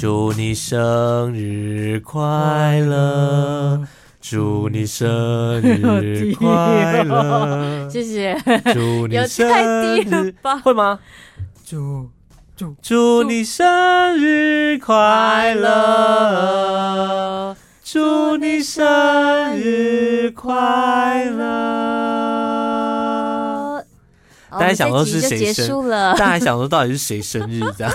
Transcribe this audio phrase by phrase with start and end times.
[0.00, 3.82] 祝你生日快乐，
[4.20, 8.40] 祝你生日快乐， 谢谢。
[8.72, 9.64] 祝你生太
[9.96, 10.58] 低了吧？
[10.58, 11.00] 会吗？
[11.66, 12.08] 祝
[12.56, 15.66] 祝祝你生日快乐，
[17.82, 21.48] 祝你生日快乐。
[24.50, 25.90] 大家想说是谁生？
[25.90, 27.92] 大家想说到底是谁生日这样？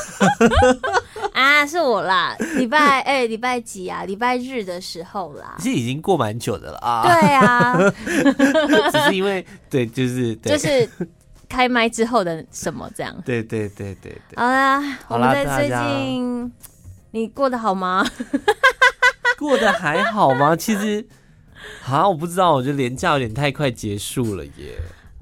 [1.63, 2.35] 啊，是我啦！
[2.57, 4.03] 礼拜哎，礼拜几啊？
[4.03, 5.55] 礼拜日的时候啦。
[5.59, 7.03] 其实已经过蛮久的了啊。
[7.03, 7.77] 对啊，
[8.91, 10.89] 只是因为对，就是对就是
[11.47, 13.15] 开麦之后的什么这样？
[13.25, 14.35] 对对对对对。
[14.35, 16.51] 好啦，我们在最近
[17.11, 18.05] 你过得好吗？
[19.39, 20.55] 过得还好吗？
[20.57, 21.05] 其实
[21.85, 24.77] 啊，我不知道，我觉得连假有点太快结束了耶。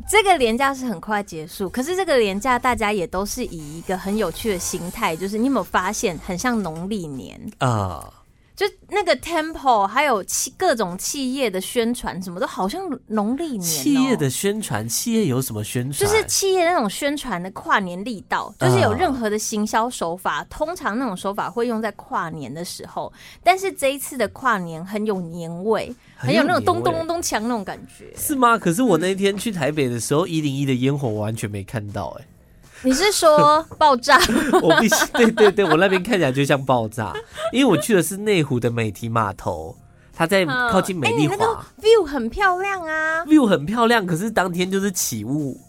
[0.09, 7.39] 这个连假是很快结束，可是这个连假大家也都是以一个很有趣的心态，就是你有没有发现，很像农历年？
[7.59, 8.11] 啊。
[8.55, 13.63] 就那个 temple，还有企各种企业的宣传，什么都好像农历年喔。
[13.63, 15.93] 企业的宣传，企业有什么宣传？
[15.93, 23.11] 就是企业那种宣传的跨年力道，就是有任何的行销手法，通常那种手法会用在跨年的时候。
[23.43, 28.57] 但是这一次的跨年很有年味，很有那种咚咚咚咚锵那种感觉，是吗？
[28.57, 32.25] 可是我那天去台北的时候，一零一的烟火我完全没看到，哎。
[32.83, 34.19] 你是说爆炸？
[34.61, 37.13] 我必须对对对，我那边看起来就像爆炸，
[37.53, 39.75] 因为我去的是内湖的美堤码头，
[40.13, 41.41] 它在靠近美丽华，欸、
[41.81, 44.05] view 很漂亮啊，view 很漂亮。
[44.05, 45.59] 可是当天就是起雾，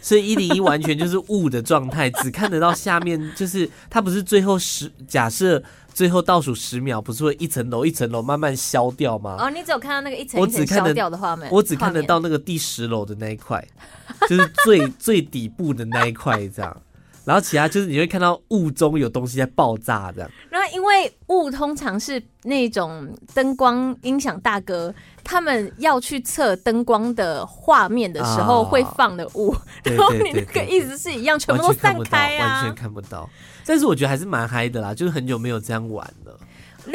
[0.00, 5.62] 所以一零一完全就是雾的状态，只看得到下面，就是它不是最后十假设。
[5.96, 9.38] 最后倒数十秒，不是会一层楼一层楼慢慢消掉吗？
[9.40, 11.48] 哦，你只有看到那个一层一层消掉的画面。
[11.50, 13.66] 我只看得到那个第十楼的那一块，
[14.28, 16.82] 就是最 最底部的那一块这样。
[17.26, 20.30] 然后其他就是你会看到雾中有东西在爆炸这样。
[20.48, 29.52] 然后因为雾通常是那种灯光音响大哥他们要去测灯光的画面的时候会放的雾，
[29.82, 33.28] 然后你那个意思是一样，全部都散开啊，完全看不到。
[33.66, 36.38] 但是我觉得还是蛮嗨的啦，就是很久没有这样玩了。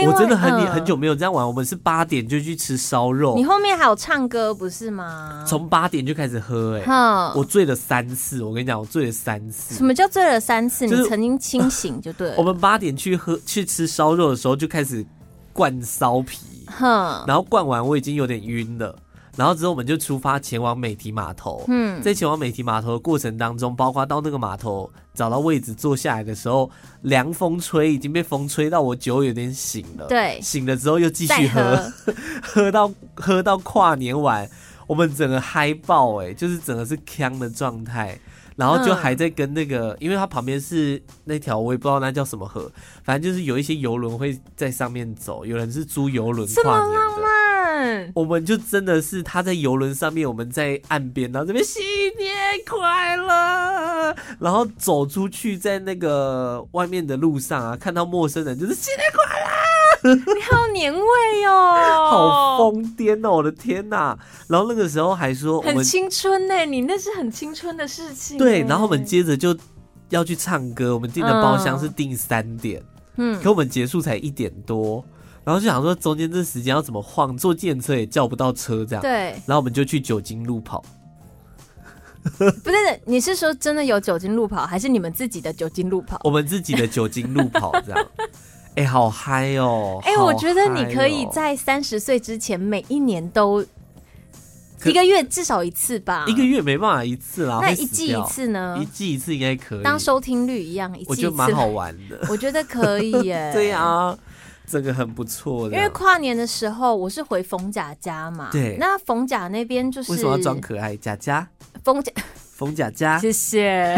[0.07, 1.45] 我真的很、嗯、很久没有这样玩。
[1.45, 5.43] 我们是八点就去吃烧肉，你后面还有唱歌不是吗？
[5.47, 8.43] 从八点就开始喝、欸，哎，我醉了三次。
[8.43, 9.75] 我跟你讲，我醉了三次。
[9.75, 10.87] 什么叫醉了三次？
[10.87, 12.35] 就是、你曾经清醒就对了。
[12.39, 15.05] 我们八点去喝去吃烧肉的时候就开始
[15.53, 18.95] 灌烧皮，哼，然后灌完我已经有点晕了。
[19.37, 21.63] 然后之后我们就出发前往美堤码头。
[21.67, 26.67] 嗯，在前往美堤码头的过程当中，包括到那个码头找到位置坐下来的时候，
[27.03, 30.07] 凉风吹，已经被风吹到我酒有点醒了。
[30.07, 31.61] 对，醒了之后又继续喝，
[32.03, 34.49] 喝， 喝到喝到跨年晚，
[34.87, 38.17] 我们整个嗨爆哎、欸，就是整个是呛的状态。
[38.57, 42.71] 然后就还在跟那个，因为它旁边是那条我也不知道那叫什么河，
[43.03, 46.99] 反正就是有一些游轮会在上面走，有人是租游轮跨年
[48.05, 48.11] 的。
[48.13, 51.63] 我们就真的是他在游轮上面，我们在岸边，然后这边
[52.67, 61.01] 快了，然后走出去，在那个外面的路上啊，看到陌生人就是新年快乐，你好年味
[61.47, 64.17] 哦， 好疯癫哦，我的天哪！
[64.47, 68.37] 然后那个时候还说很青春呢，你那是很青春的事情。
[68.37, 69.55] 对，然后我们接着就
[70.09, 72.81] 要去唱歌，我们订的包厢是订三点，
[73.17, 75.03] 嗯，可我们结束才一点多。
[75.43, 77.35] 然后就想说，中间这时间要怎么晃？
[77.35, 79.01] 坐电车也叫不到车，这样。
[79.01, 79.31] 对。
[79.47, 80.83] 然后我们就去酒精路跑。
[82.37, 86.19] 不是，你是说真的有酒精路跑，还是你们自己的酒精路跑？
[86.23, 88.07] 我们自己的酒精路跑，这样。
[88.75, 89.99] 哎、欸，好嗨哦！
[90.05, 93.61] 哎、欸，我觉得你可以在三十岁之前，每一年都
[94.85, 96.25] 一个月至少一次吧。
[96.27, 98.77] 一个月没办法一次啦，那一季一次呢？
[98.81, 99.83] 一季一次应该可以。
[99.83, 102.25] 当收听率一样，一季一次我觉得蛮好玩的。
[102.29, 103.51] 我觉得可以耶。
[103.53, 104.17] 对啊。
[104.67, 110.95] 这个很不错的，因为跨年的时候我是回冯甲家嘛，对，那冯甲那边就是为什么要装可爱？
[110.95, 111.45] 甲家，
[111.83, 112.11] 逢甲，
[112.53, 113.95] 冯甲家，谢谢，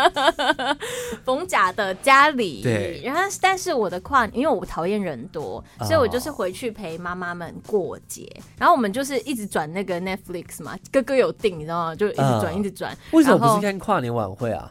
[1.24, 11.94] 冯甲的家里，对，然后但是我的跨，因为我讨厌人多，所以我就是回去陪妈妈们过节，然后我们就是一直转那个 Netflix 嘛，哥哥有订，你知道吗？
[11.96, 12.96] 就一直转，呃、一直转。
[13.12, 14.70] 为什么不是看跨年晚会啊？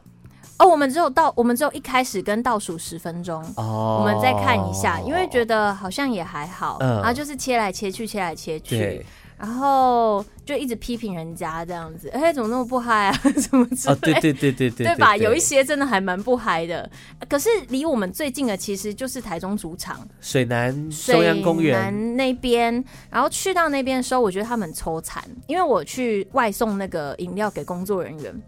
[0.60, 9.06] 哦，我们只有到，我们只有一开始跟倒数十分钟，哦，我们再看一下，因为觉得好像也还好，嗯，然后就是切来切去，切来切去，
[9.40, 13.18] 然后就一直批评人家这样子，哎，怎么那么不嗨啊？
[13.50, 13.96] 怎么之类？
[14.02, 15.16] 对对对对对，对吧？
[15.16, 16.90] 有一些真的还蛮不嗨的，
[17.30, 28.42] 可是离我们最近的其实就是台中主场水南中央公园那边，然后去到那边的时候，我觉得他们抽惨，因为我去外送那个饮料给工作人员。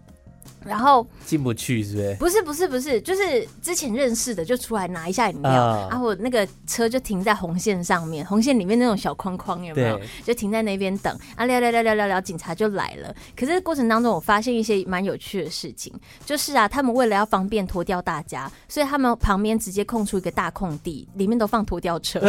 [0.65, 2.15] 然后进不去是不是？
[2.15, 9.99] 不是不是不是，就是之前认识的就出来拿一下饮料，然、uh, 后、啊、我那个车就停在红线上面，红线里面那种小框框有没有？
[10.23, 13.13] 就停在那边等啊，聊聊聊聊聊聊，警察就来了。
[13.35, 15.91] 可是过程当中我发现一些蛮有趣的事情，
[16.25, 22.19] 就是啊，他们为了要方便脱掉大家，所以他们旁边直接空出一个大空地，里面都放脱掉车，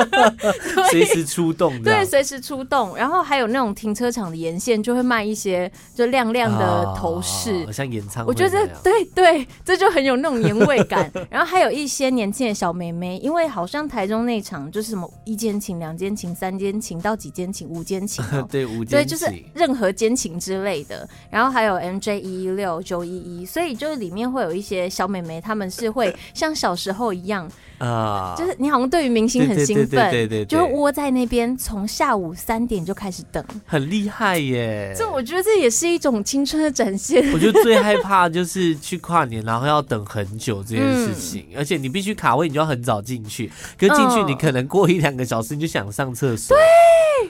[0.90, 1.82] 随时出动。
[1.82, 2.94] 对，随时出动。
[2.96, 7.29] 然后还有那种停车场的沿线就会卖一些就亮亮的头饰。
[7.30, 11.10] 是，好像演唱会，我觉得对对，这就很有那种年味感。
[11.30, 21.08] 然后还有一些年轻的小妹妹，因为好像台中那场就是什么一间情、两间情、三间情到几间情、五间情， 对五间情，对，就是任何间情之类的。
[21.30, 27.50] 然后还有 MJ 一一六九一一，所以就是里面会有一些小妹妹，她们是会 像小时候一样。
[27.78, 34.94] 啊、uh，就是你好像对于明星很兴奋，对对，对，对，对，对，就窝在那边，从下午三点就开始等，很厉害耶！
[34.94, 37.19] 这我觉得这也是一种青春的展现。
[37.32, 46.56] 我觉得最害怕就是去跨年，然后要等很久这件事情，嗯、而且你必须卡位，你就要很早进去，可是进去你可能过一两个小时你就想上厕所。
[46.56, 46.64] 对。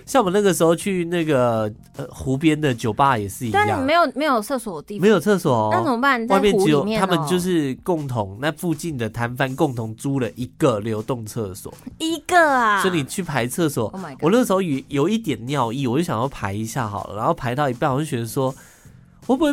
[0.07, 6.25] 像我们那个时候去那个呃湖边的酒吧也是一样，没有没有厕所的地方，没有厕所，哦那怎么办？
[6.29, 18.55] 外面只有他们就是共同那附近的摊贩共同租了一个流动厕所，一个啊，所以你去排厕所，oh、我那时候有有一点尿意，我就想要排一下好了，然后排到一半，我就觉得说
[19.27, 19.53] 会不会？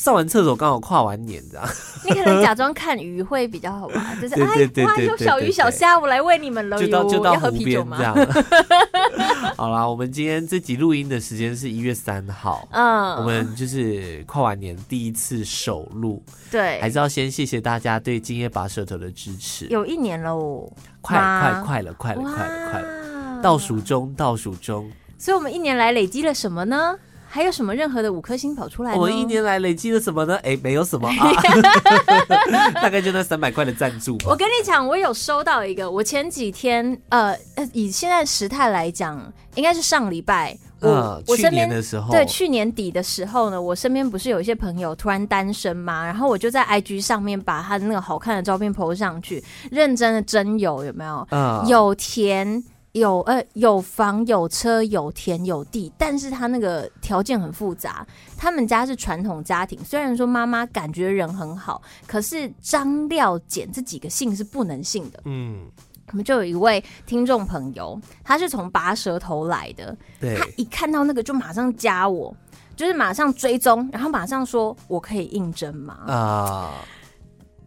[0.00, 1.68] 上完厕所刚好跨完年，这样
[2.06, 4.16] 你可能假装看鱼会比较好吧？
[4.18, 6.78] 就是 哎，哇，有小鱼小虾，我来喂你们了。
[6.78, 8.16] 就到就到湖边这样。
[9.58, 19.66] 好啦，我们今天这集录音的时间是一月三号，嗯，我们就是跨完年第一次首录，对，还是要先谢谢大家对今夜拔舌头的支持。
[19.66, 20.66] 有一年了哦，
[21.02, 24.90] 快快快了，快了，快了，快了，倒数中，倒数中。
[25.18, 26.96] 所以我们一年来累积了什么呢？
[27.32, 28.92] 还有什么任何的五颗星跑出来？
[28.96, 30.36] 我们一年来累积了什么呢？
[30.42, 31.32] 哎，没有什么 啊，
[32.74, 34.18] 大概就那三百块的赞助。
[34.26, 35.88] 我跟你讲，我有收到一个。
[35.88, 37.36] 我前几天，呃，
[37.72, 46.04] 以现在时态来讲，应该是上礼拜，我、嗯、我身边的时候，对，去年底的时候呢，我身边不是有一些朋友突然单身嘛？
[46.04, 49.40] 然后我就在 IG 上面把他的那个好看的照片 po 上去，
[49.70, 51.24] 认真的真有有没有？
[51.30, 52.64] 嗯，有田。
[52.92, 58.06] 有呃有房有车有田有地，但是他那个条件很复杂。
[58.36, 65.20] 他们家是传统家庭，虽然说妈妈感觉人很好，可是张廖简这几个姓是不能姓的。
[65.26, 65.66] 嗯，
[66.08, 72.34] 我们就有一位听众朋友，他是从拔舌头来的，对，他一看到那个就马上加我，
[72.74, 75.98] 就是马上追踪，然后马上说我可以应征吗？
[76.06, 76.74] 啊。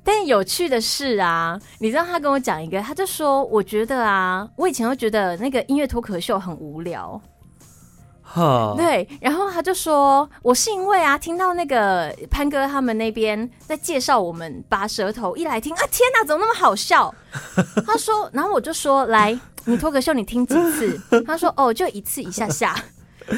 [0.04, 7.22] 但有趣的是啊，你知道他跟我讲一个，他就说，我觉得啊，我以前会觉得那个音乐脱口秀很无聊，
[8.22, 17.14] 哈，对，然后他就说，我是因为啊，听到那个潘哥他们那边在介绍我们拔舌头，一来听啊，天哪，怎么那么好笑？
[17.88, 21.00] 他说，然后我就说，来，你脱口秀你听几次？
[21.26, 22.76] 他说，哦，就一次一下下。
[23.30, 23.38] 喂，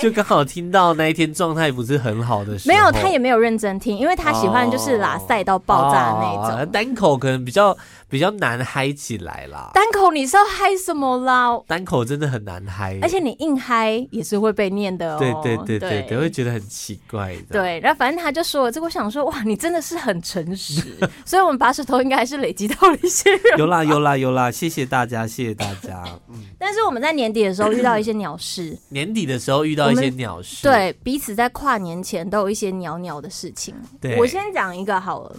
[0.00, 7.76] 就刚好听到那一天状态不是很好的时候，没有，他也没有认真听，因为他喜欢就是拉赛到爆炸的那种，哦哦、单口可能比较。
[8.08, 11.60] 比较难嗨起来啦，单口你是要嗨什么啦？
[11.66, 15.18] 单口真的很难嗨，而且你硬嗨也是会被念的哦。
[15.18, 17.60] 对对对对，对，会觉得很奇怪的。
[17.60, 20.82] 对，然后反正他就说了这个，我想说哇，你真的是很诚实，
[21.26, 23.58] 所以我们拔舌头应该还是累积到了一些人。
[23.58, 26.02] 有啦有啦有啦，谢谢大家，谢谢大家。
[26.30, 33.74] 嗯，但是我们在年底的时候遇到一些鸟事，年底的时候遇到一些鸟事，对，彼此在跨年前都有一些鸟鸟的事情。
[34.00, 35.36] 对，我先讲一个好了。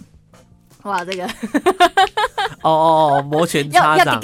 [0.82, 1.26] 哇，这个。
[2.62, 4.20] 哦哦哦，摩拳 擦掌，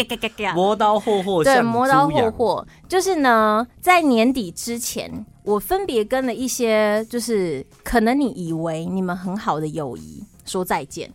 [0.54, 11.10] 磨刀霍霍，对，磨刀霍霍，就是呢，在年底之前，我分别跟了一些，就是可能你以为你们很好的友谊说再见，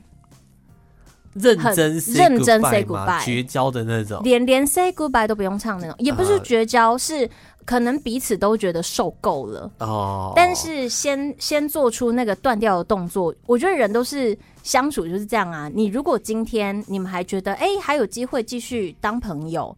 [1.34, 7.30] 认真认真 say goodbye，绝交的那种，连连 say goodbye 都不用唱那种，也不是绝交，是。
[7.66, 13.34] 可能彼此都觉得受够了哦，但是先先做出那个断掉的动作。
[13.46, 15.70] 我觉得人都是相处就是这样啊。
[15.74, 19.76] 你如果今天你们还觉得哎、欸、还有机会继续当朋友，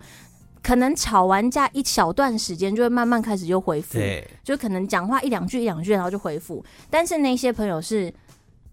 [0.61, 3.99] 可能吵完架一小段时间就会慢慢开始就回复，
[4.43, 6.63] 就可能讲话一两句一两句然后就回复。
[6.89, 8.13] 但是那些朋友是，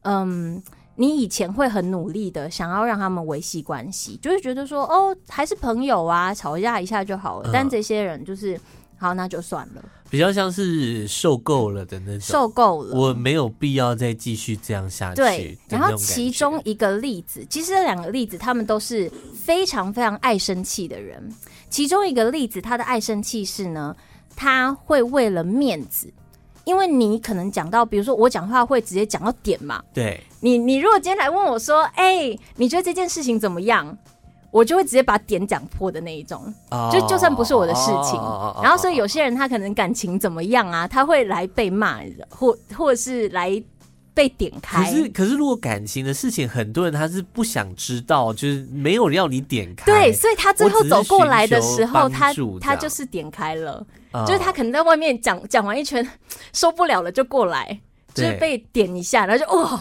[0.02, 0.62] 嗯，
[0.94, 7.48] 你以前会很努力的想要让他们维系关系，就是觉得说哦还是朋友啊，吵架一下就好了。
[7.48, 8.58] 嗯、但这些人就是。
[9.00, 9.82] 好，那就算了。
[10.10, 15.16] 比较像是受够了的那种，受够了，我没有必要再继续这样下去。
[15.16, 21.32] 对，然后其中一个例子，其实这两个例子，他们都是非常非常爱生气的人。
[21.70, 23.96] 其中一个例子，他的爱生气是呢，
[24.36, 26.12] 他会为了面子，
[26.64, 29.82] 因为你可能讲到，比如说我讲话会直接讲到点嘛。
[29.94, 30.22] 对。
[30.40, 33.96] 你你如果今天来问我说，哎、欸，你觉得这件事情怎么样？
[34.50, 36.52] 我就会直接把点讲破的那一种。
[36.70, 43.62] Oh, 就就算不是我的事情，oh, oh, oh, oh, 然后所以有些人他可能感情怎么样啊，他会来被骂，或或者是来。
[44.12, 49.84] 被点开，可是可是，如果感情的事情，很多人他是不想知道，就是没有要你点开。
[49.86, 56.06] 对，所以他最后走过来的时候，他他就是点开了，哦、就是他可能在外面讲讲完一圈，
[56.52, 57.80] 受不了了就过来，
[58.12, 59.78] 就是被点一下，然后就哦。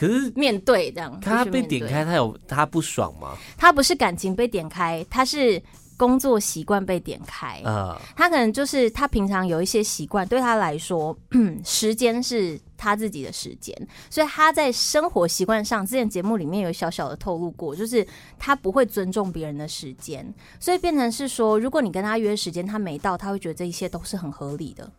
[0.00, 3.36] 可是面对这样，他被点开，他有他不爽吗？
[3.58, 5.62] 他不是感情被点开，他是。
[6.00, 11.14] 工作习惯被点开，啊，他可能就是他平常有一些习惯，对他来说，
[11.62, 13.76] 时间是他自己的时间，
[14.08, 18.06] 所以他在生活习惯上，之前节目里面有小小的透露过，就是
[18.38, 20.26] 他不会尊重别人的时间，
[20.58, 24.90] 所以变成是说，如果你跟他约时间，他没到，他会觉得这一切都是很合理的。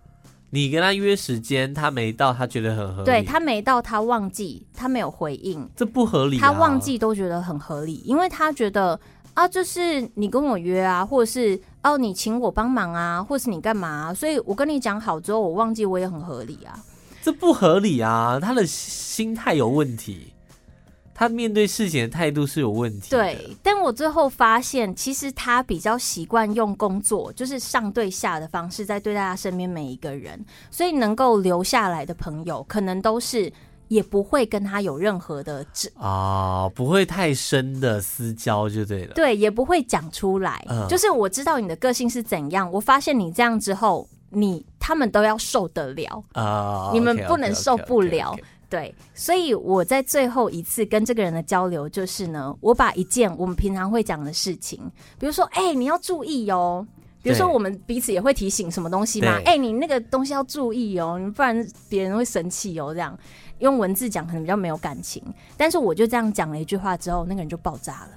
[0.51, 3.05] 你跟他约时间，他没到，他觉得很合理。
[3.05, 6.39] 对，他没到，他忘记，他没有回应，这不合理啊。
[6.39, 8.99] 他忘记都觉得很合理，因为他觉得。
[9.33, 14.13] 啊，就是你跟我约啊，或者是哦，你请我帮忙啊，或是你干嘛啊？
[14.13, 16.77] 所以我跟你讲好之后，我忘记我也很合理啊。
[17.23, 18.37] 这不合理啊！
[18.41, 20.30] 他的心态有问题，
[21.21, 23.11] 他面对事情的态度是有问题。
[23.11, 33.53] 对，但我最后发现，其实他比较习惯用工作，就是上对下的方式在对待他身边每一个人，所以能够留下来的朋友，可能都是。
[33.87, 39.13] 也不会跟他有任何的啊、哦，不会太深的私交就对了。
[39.13, 40.65] 对，也不会讲出来。
[40.69, 48.33] 嗯、就是我知道你的个性是怎样，我发现你这样之后，你他们都要受得了啊，哦、你们不能受不了。
[48.71, 54.79] 对，所以我在最后一次跟这个人的交流，就是呢，我把一件我们平常会讲的事情，
[55.19, 56.87] 比如说，哎、欸，你要注意哦。
[57.23, 59.33] 比如说，我们彼此也会提醒什么东西嘛？
[59.45, 62.91] 哎、欸，你那个东西要注意哦，你不然别人会生气哦。
[62.93, 63.15] 这样
[63.59, 65.21] 用文字讲可能比较没有感情，
[65.55, 68.09] 但是我就这样讲了一句话之后，那个人就爆炸了，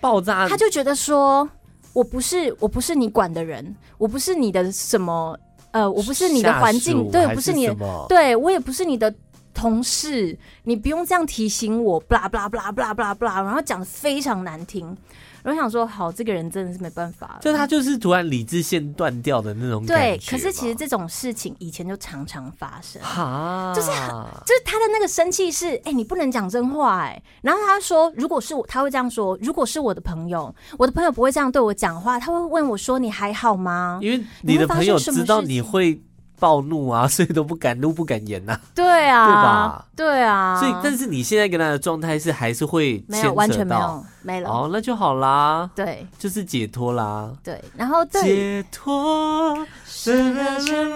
[0.00, 1.48] 爆炸，他就觉得说，
[1.92, 5.36] 我不是我不是你管的人，我不是你的什么
[5.72, 9.12] 呃，我不是你的环境，对，不是你的，对我也不是你的
[9.52, 14.96] 同事，你不用这样提醒我，巴拉巴拉巴拉巴拉巴拉然后讲的非常难听。
[15.42, 20.18] 我想说，好，这个人真的是没办法，就他就是突然理智线断掉的那种感觉。
[20.18, 33.98] 对，可是其实这种事情以前就常常发生，哈，就是就是他的那个生气是，哎、欸，你不能讲真话、欸，哎，然后他说，如果是我，他会这样说，如果是我的朋友，我的朋友不会这样对我讲话，他会问我说，你还好吗？
[34.02, 35.98] 因为你的朋友知道你会。
[36.40, 38.60] 暴怒啊，所以都不敢怒不敢言呐、啊。
[38.74, 39.86] 对啊，对吧？
[39.94, 40.58] 对啊。
[40.58, 45.70] 所以，但是你现在跟他的状态是还是会没有完全没有没了哦，那就好啦。
[45.74, 47.30] 对，就是解脱啦。
[47.44, 49.54] 对，然后解脱
[49.86, 50.34] 是承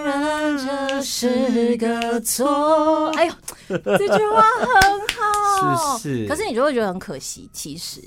[0.03, 3.09] 认这是个错。
[3.11, 3.33] 哎呦，
[3.97, 6.27] 这句话很好，是是。
[6.27, 8.01] 可是你就会觉得很可惜，其实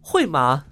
[0.00, 0.64] 会吗？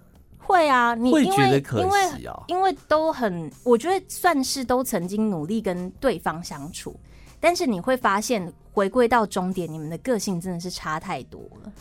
[0.46, 6.94] 会啊，你会觉得可惜啊，因为因为都很，我觉得算是都曾经努力跟对方相处，
[7.40, 11.72] 但是你会发现回归到终点，你们的个性真的是差太多了。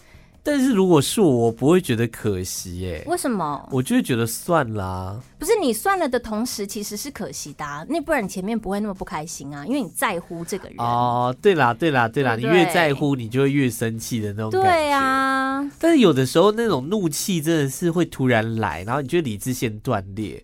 [0.46, 3.02] 但是如果是我，我不会觉得可惜耶。
[3.08, 3.66] 为什么？
[3.72, 5.18] 我就会觉得算啦。
[5.40, 7.86] 不是你算了的同时，其实是可惜的啊。
[7.88, 10.76] 那不然你前面不会那么不开心啊，因为你在乎这个人。
[10.80, 14.68] 哦，对啦，对啦，对啦，对对，你越在乎，你就会越生气的那种感觉。
[14.70, 15.33] 对啊。
[15.80, 20.44] 但是有的时候那种怒气真的是会突然来，然后你觉得理智线断裂。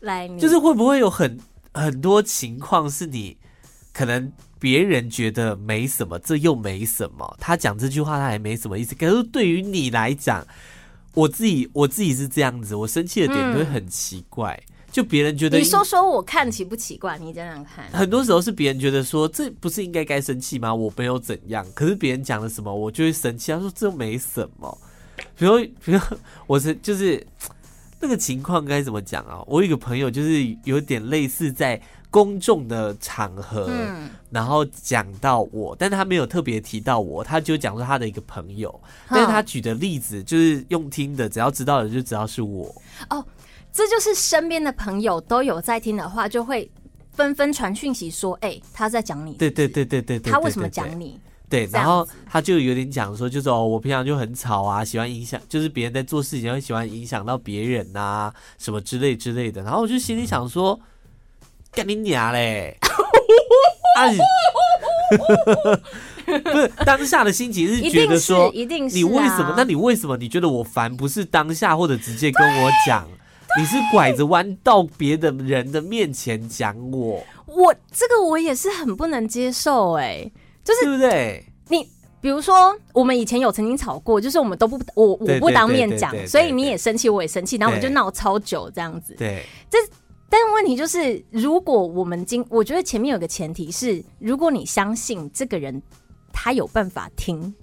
[0.00, 1.38] 来，就是会不会有很
[1.72, 3.36] 很多情况是你
[3.92, 4.32] 可能。
[4.58, 7.36] 别人觉得没什么，这又没什么。
[7.38, 8.94] 他讲这句话，他也没什么意思。
[8.94, 10.44] 可是对于你来讲，
[11.12, 14.58] 我自己我自己是这样子，我生气的点就会很奇怪。
[14.70, 17.18] 嗯、就别人觉得，你说说我看奇不奇怪？
[17.18, 20.74] 你这样看，很多时候是别人觉得说，这不是应该该生气吗？
[20.74, 23.52] 我没有怎样，可是别人讲了什么，我就会生气。
[23.52, 24.78] 他说这没什么。
[25.36, 26.00] 比如比如
[26.48, 27.22] 我是就是
[28.00, 29.42] 那个情况该怎么讲啊？
[29.46, 31.78] 我有一个朋友就是有点类似在。
[32.08, 42.74] 公众的场合，嗯、然后讲到我，但是他没有特别提到我，他就讲说他的一个朋友，嗯、但是他举的例子就是用听的，只要知道的就知道是我。
[43.10, 43.22] 哦，
[43.76, 46.70] 这就是身边的朋友都有在听的话，就会
[47.12, 51.20] 纷纷传讯息说：“哎、欸，他在讲你。”对对对对对对，他为什么讲你？
[51.50, 59.62] 对，然后他就有点讲说，就是哦，我平常就很吵啊，喜欢影响，就是别人在做事情会喜欢影响到别人啊，什么之类之类的。
[59.62, 60.80] 然后我就心里想说。
[61.72, 62.74] 干你娘嘞！
[63.98, 64.08] 啊、
[66.24, 69.52] 不是当下的心情是觉得说，一定是，你为什么？
[69.54, 70.96] 那你为什么你觉得我烦？
[70.96, 73.06] 不是当下或者直接跟我讲，
[73.58, 77.24] 你是拐着弯到别的人的面前讲我。
[77.46, 80.32] 我这个我也是很不能接受哎、欸，
[80.62, 81.44] 就是对不对？
[81.68, 81.88] 你
[82.20, 89.14] 比如说，我们以前有曾经吵过，就是我们都不我我不当面讲，所以你也生气，我也生气，然后我们就闹超久这样子。
[89.14, 89.78] 对，这
[90.28, 95.80] 但是问题就是，如果我们今我觉得前面有个前提是，如果你相信这个人
[96.32, 97.54] 他有办法听，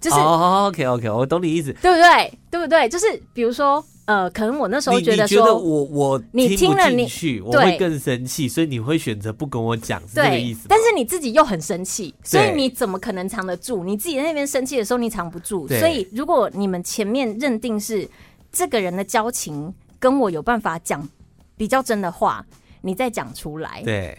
[0.00, 2.38] 就是哦，OK OK，我懂你意思，对不对？
[2.50, 2.88] 对不对？
[2.88, 3.84] 就是比如说。
[4.06, 7.08] 呃，可能我那时候觉得说，我我你听了你
[7.44, 10.66] 我会更生气，所以你会选择不跟我讲，是这个意思。
[10.68, 13.82] 但是你自己又很生气，所以你怎么可能藏得住？
[13.82, 15.66] 你自己在那边生气的时候，你藏不住。
[15.66, 18.08] 所以如果你们前面认定是
[18.52, 21.08] 这个人的交情跟我有办法讲
[21.56, 22.46] 比较真的话，
[22.82, 23.82] 你再讲出来。
[23.84, 24.16] 对，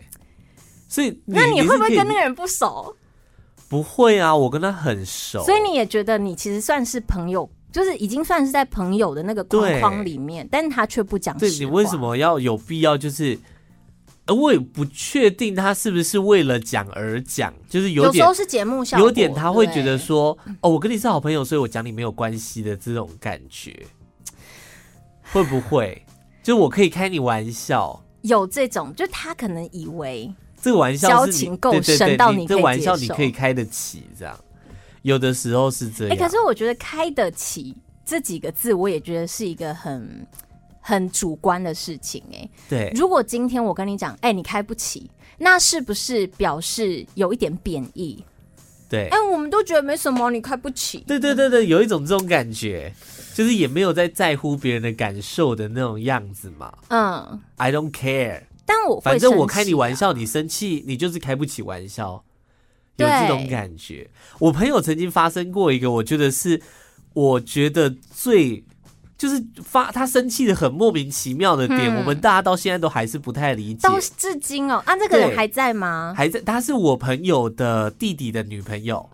[0.89, 2.93] 所以那你会不会跟那个人不熟？
[3.69, 5.41] 不会啊，我跟他很熟。
[5.45, 7.49] 所以你也觉得你其实算是朋友。
[7.77, 11.37] 就是已经算是在朋友的那个框框里面，但是他却不讲。
[11.37, 12.97] 对，你为什么要有必要？
[12.97, 13.37] 就是，
[14.25, 23.85] 我也不确定他是不是为了讲而讲，就是有点，有时候是节目效果，有点他会觉得说，哦，我跟你是好朋友，所以我讲你没有关系的这种感觉，
[25.31, 26.03] 会不会？
[26.41, 34.35] 就我可以开你玩笑，有这种，就他可能以为这个玩笑交情够深到你这玩笑你可以开得起这样。
[35.07, 37.73] 有的时候是这样，哎、欸，可是我觉得“开得起”
[38.05, 40.27] 这几个字，我也觉得是一个很
[40.81, 42.37] 很主观的事情、欸。
[42.37, 42.91] 哎，对。
[42.93, 48.21] 如果今天我跟你讲，哎、欸，你开不起，那是不是表示有一点贬义？
[48.89, 49.07] 对。
[49.07, 50.97] 哎、欸，我们都觉得没什么，你开不起。
[51.07, 52.93] 对对对对，有一种这种感觉，
[53.33, 56.73] 就是也没有在在乎别人的感受的那种样子嘛。
[56.89, 58.43] 嗯，I don't care。
[58.65, 62.25] 但我反正我开你玩笑，你生气，你就是开不起玩笑。
[62.97, 66.61] 有这种感觉，我朋友曾经发生过一个，我觉得是，
[67.13, 68.63] 我觉得最
[69.17, 76.13] 就是发他生气的很莫名其妙的点，嗯，我们大家到现在都还是不太理解，到至今哦，啊，那个人还在吗？
[76.15, 79.09] 还在，他是我朋友的弟弟的女朋友。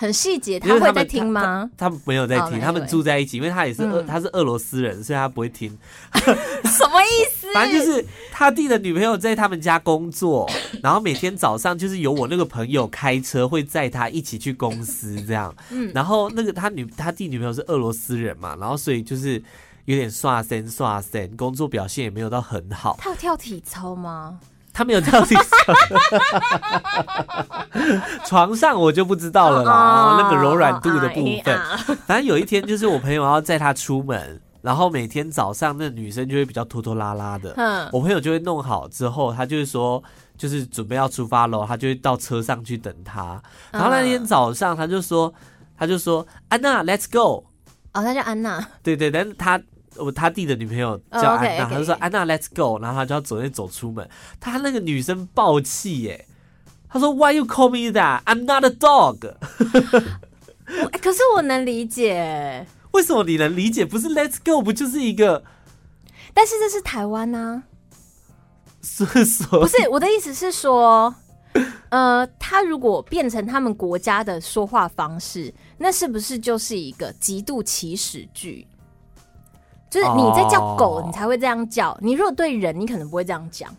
[0.00, 1.68] 很细节，他会在听吗？
[1.76, 5.76] 他，没有在听，oh, 他们住在一起，因为他也是俄，嗯、他是俄罗斯人，所以他不会听。
[6.14, 7.48] 什么意思？
[7.52, 10.48] 反正就是他弟的女朋友在他们家工作，
[10.84, 15.52] 然后每天早上就是由我那个朋友开车会载他一起去公司这样。
[15.70, 19.42] 嗯，然后那个他女他弟女朋友是俄罗斯人嘛，然后所以就是
[19.86, 22.96] 有点刷身刷身，工作表现也没有到很好。
[23.00, 24.38] 他有跳体操吗？
[24.78, 25.44] 他没有到地上，
[28.24, 30.12] 床上我就不知道了啦。
[30.12, 31.60] Oh, 那个柔软度的部分，
[32.06, 37.54] 反正有一天就是我朋友要载他出门，然后每天早上那女生就会比较拖拖拉拉的。
[37.56, 40.00] 嗯我朋友就会弄好之后，他就是说，
[40.36, 43.42] 就是准备要出发喽，他就会到车上去等他。
[43.72, 45.34] 然后那天早上他就说，
[45.76, 47.44] 他就说安娜，Let's go。
[47.94, 48.64] 哦，他叫安娜。
[48.84, 49.60] 对对，但是他。
[49.96, 56.26] 我他弟的女朋友叫安娜，他就说安娜，Let's go，然后他就要走那走出门，他那个女生爆气耶，
[56.88, 58.22] 他说 Why you call me that?
[58.24, 59.34] I'm not a dog。
[61.02, 63.84] 可是我能理解， 为什么你能理解？
[63.84, 65.42] 不是 Let's go，不就是一个？
[66.34, 67.64] 但是这是台湾呢，
[68.82, 71.12] 所以说不是我的意思是说，
[71.88, 78.67] 呃，他如果变成他们国家的说话方式，那是不是就是一个极度起始句？
[79.90, 81.90] 就是你在叫狗，你才会这样叫。
[81.90, 81.98] Oh.
[82.02, 83.74] 你如果对人，你可能不会这样讲。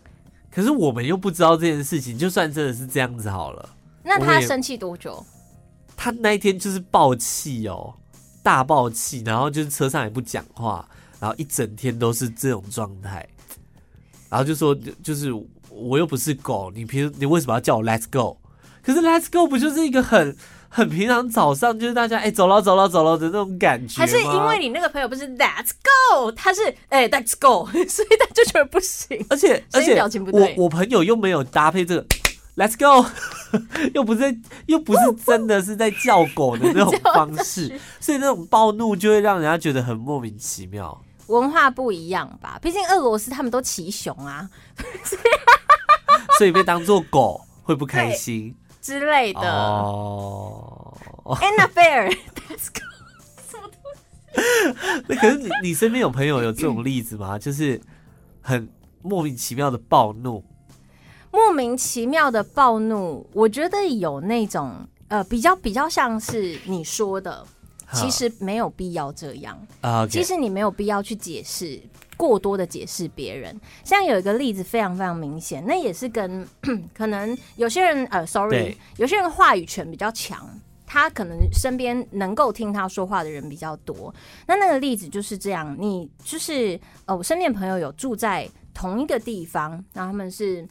[0.50, 3.68] 可是我们又不知道这件事情，就算真的是这样子好了。
[4.02, 5.24] 那他生气多久？
[5.96, 7.94] 他那一天就是爆气哦，
[8.42, 10.88] 大爆气，然后就是车上也不讲话，
[11.20, 13.24] 然后一整天都是这种状态。
[14.28, 15.32] 然后就说，就是
[15.68, 18.38] 我又不是狗，你平时你为什么要叫我 Let's go？
[18.82, 20.36] 可是 Let's go 不就是一个很。
[20.72, 29.26] 很平常，早上就是大家哎、欸、走了走了走了的那种感觉，还是因为你那个朋友不是 Let's go，他是哎、欸、Let's go，所以他就觉得不行。
[29.28, 32.06] 而且而且表情不对，我我朋友又没有搭配这个
[32.56, 33.04] Let's go，
[33.94, 41.02] 又不是又不是真的是在叫狗的那种方式， 所以那种暴怒就会让人家觉得很莫名其妙。
[41.26, 42.58] 文化不一样吧？
[42.62, 44.48] 毕竟俄罗斯他们都骑熊啊，
[46.38, 48.54] 所以被当做狗会不开心。
[48.80, 52.80] 之类的哦，Anna Fair，Let's go，
[53.48, 55.02] 什么东西？
[55.08, 57.38] 那可是你，你身边有朋友有这种例子吗？
[57.40, 57.80] 就是
[58.40, 58.68] 很
[59.02, 60.42] 莫名其妙的暴怒，
[61.30, 67.44] 莫名其妙的暴怒，我觉得有那种呃，比较比较像是你说的，
[67.92, 70.06] 其实没有必要这样啊。
[70.06, 71.80] 其实你没有必要去解释。
[72.16, 76.46] 过多的解释别人，像有一个例子非常非常明显，那也是跟
[76.92, 80.46] 可能有些人呃，sorry，有些人话语权比较强，
[80.86, 84.14] 他可能身边能够听他说话的人比较多。
[84.46, 90.68] 那那个例子就是这样，你就是呃，我身边朋友有住在同一个地方，然后他们是。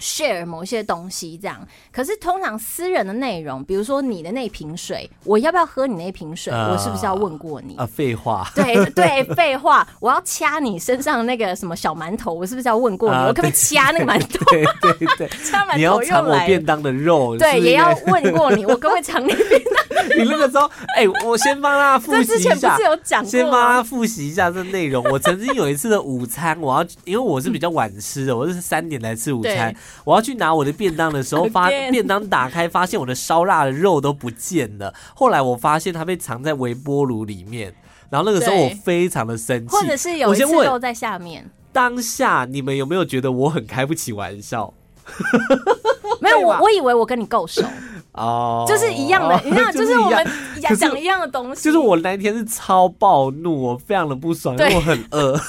[0.00, 6.52] Share 某些东西这样，可是通常私人的内容，比如说你的那瓶水，我要不要喝你那瓶水？
[6.52, 7.76] 呃、我是不是要问过你？
[7.76, 8.50] 啊，废话。
[8.54, 9.86] 对 对，废话。
[10.00, 13.16] 我要掐你身上那个什么小馒头，我是不是要问过你？
[13.16, 14.44] 呃、我可不可以掐那个馒头？
[14.46, 14.64] 对
[14.98, 15.76] 对对， 掐馒头。
[15.76, 19.82] 你要尝我便当的肉，对，也要问过你，我可不可以尝你便当？
[20.18, 22.34] 你那个时候，哎、欸，我先帮他复习一下。
[22.34, 23.30] 之前不是有讲过？
[23.30, 25.02] 先帮他复习一下这内容。
[25.04, 29.74] 我曾经有一次的午餐，我要因为我是比较晚吃的，我是三点来吃午餐，
[30.04, 34.92] 我要去拿我的便当的时候，发便当打开，发现我的烧腊的肉都不见了。
[35.14, 37.74] 后来我发现它被藏在微波炉里面，
[38.10, 41.50] 然后那个时候我非常的生气，或者是有一次肉在下面。
[41.72, 44.74] 当下你们有没有觉得我很开不起玩笑？
[46.20, 47.62] 没有，我我以为我跟你够熟。
[48.12, 50.26] 哦，就是一样的， 你看，就是我们
[50.60, 51.64] 讲一样的东西。
[51.64, 55.34] 就是我那一天是超暴怒，我非常的不爽，因为我很饿。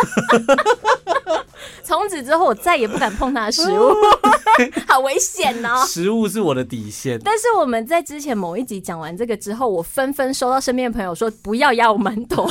[1.83, 3.93] 从此之后，我再也不敢碰他的食物，
[4.87, 5.83] 好危险哦！
[5.85, 7.19] 食物是我的底线。
[7.23, 12.47] 但是我们在之前某一集讲完这个之后，我纷纷收到身边的朋友说：“不要压我馒头，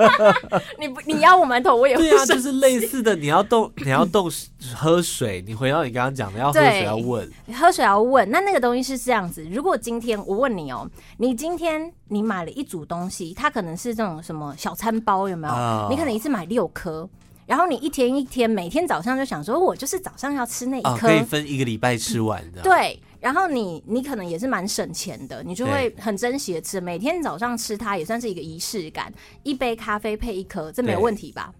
[0.80, 4.30] 你不你压我馒头，我也会。”对啊，就是类似的，你要动，你要动
[4.74, 5.42] 喝水。
[5.46, 8.30] 你回到你刚刚讲的，要喝水要问，喝水要问。
[8.30, 10.88] 那那个东西是这样子：如果今天我问你哦，
[11.18, 15.54] 你今天你买了一组东西，它可能是这种什么小餐包，有没有？
[15.54, 17.08] 哦、你可能一次买六颗。
[17.46, 22.60] 然后你一天一天，每天早上就想说，我就是早上要吃那一颗，哦，可以分一个礼拜吃完的。
[22.60, 29.12] 对，然后你你可能也是蛮省钱的，你就会很珍惜的吃，每天早上吃它也算是一个仪式感。
[29.44, 31.52] 一杯咖啡配一颗，这没有问题吧？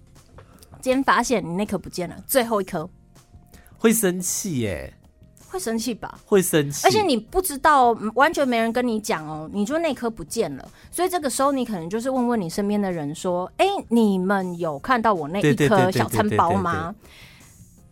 [0.81, 2.89] 今天发现你那颗不见了，最后一颗，
[3.79, 4.93] 会生气耶。
[5.49, 6.19] 会生气吧？
[6.25, 16.95] 会生气，而且你不知道，完全没人跟你讲哦，你就那颗不见了，所以这个时候你可能就是问问你身边的人说：“哎，你们有看到我那一颗小餐包吗？”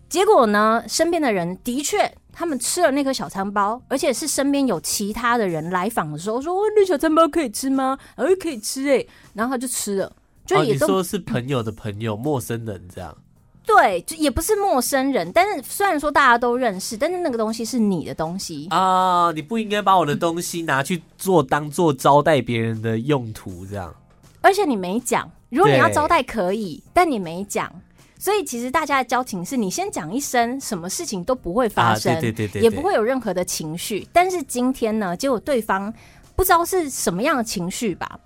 [0.09, 10.13] 结果呢，身边的人的确他们吃了那颗小餐包，而且是身边有其他的人来访的时候说：“哦，那小餐包可以吃吗？”哎，可以吃哎，然后他就吃了，
[10.47, 13.17] 就也都、哦、说是朋友的朋友，陌生人这样。
[13.67, 23.95] 对，就也不是陌生人，但是虽然说大家都认识，但是那个东西是你的东西啊，你不应该把我的东西拿去做当做招待别人的用途，这样。
[24.43, 27.73] 而且你没讲，如果你要招待可以，但你没讲，
[28.19, 34.07] 所以其实大家的交情是你先讲一声，什么事情都不会发生，啊、对对对对，也不会有任何的情绪。
[34.13, 35.93] 但是今天呢，结果对方
[36.37, 38.21] 不知道是什么样的情绪吧，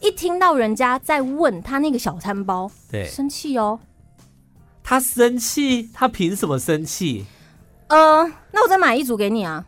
[0.00, 3.80] 一听到人家在问他那个小餐包，对，生气哦。
[4.84, 7.24] 他生气，他凭什么生气？
[7.88, 9.64] 呃，那我再买一组给你啊。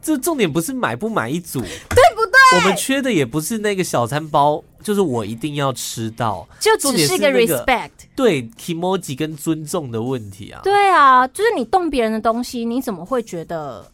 [0.00, 1.68] 这重点不是买不买一组，对
[2.14, 2.58] 不对？
[2.58, 10.60] 我们缺的也不是那个小餐包，就是我一定要吃到，就只是一个 respect，对 kimoji 跟尊重的问题啊。
[10.62, 13.84] 对啊，就是你动别人的东西，你怎么会觉得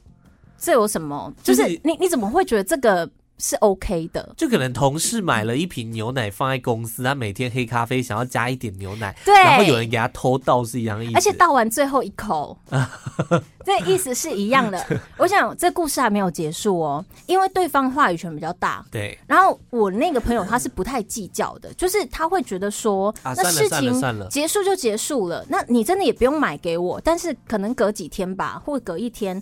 [0.58, 1.32] 这有什么？
[1.42, 3.08] 就是你你怎么会觉得这个？
[3.38, 12.58] 是 OK 的，就可能同事买了一瓶牛奶放在公司，他每天黑咖啡想要加一点牛奶，对，然后有人给他偷倒是一样的意思，而且倒完最后一口，
[13.64, 14.84] 这意思是一样的。
[15.16, 19.16] 我想这故事还没有结束哦，因为对方话语权比较大，对。
[19.26, 29.40] 然后我那个朋友他是不太计较的，就是他会觉得说，那事情结束就结束了，那你真的也不用买给我，但是可能隔几天吧，或隔一天，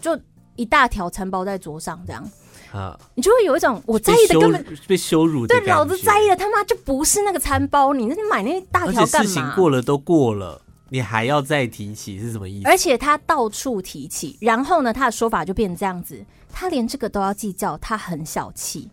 [0.00, 0.18] 就
[0.56, 2.28] 一大条餐包在桌上这样。
[2.72, 2.98] 啊！
[3.14, 9.26] 你就会有一种我在意的根本被羞辱，对，老子在意的他妈就不是那个餐包，你那你买那大条干嘛？
[9.26, 12.68] 事情过了都过了，你还要再提起是什么意思？
[12.68, 18.90] 而且他到处提起，然后呢，他的说法就变成这样子，他连这个都要计较，他很小气，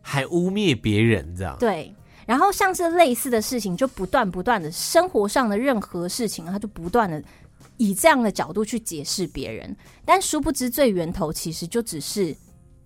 [0.00, 1.56] 还污蔑别人这样。
[1.58, 1.94] 对，
[2.26, 7.22] 然后像是类似的事情，就不断不断的生活上的任何事情，他就不断的。
[7.76, 12.36] 以这样的角度去解释别人，但殊不知最源头其实就只是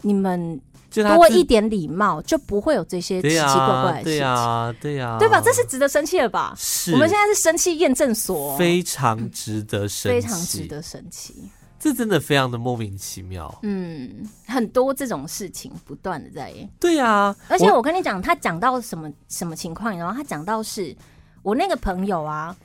[0.03, 4.05] 你们多一点礼貌，就不会有这些奇奇怪怪的事情。
[4.05, 5.40] 对呀，对呀，对吧？
[5.44, 6.55] 这是值得生气的吧？
[6.57, 11.35] 是，我们现在是生气验证所，非常值得生气，非常值得生气。
[11.79, 13.53] 这真的非常的莫名其妙。
[13.62, 16.53] 嗯，很多这种事情不断的在。
[16.81, 20.96] 对呀，而且我跟你讲，他讲到什么什么情况，然后他讲到是
[21.42, 22.57] 我那个朋友啊。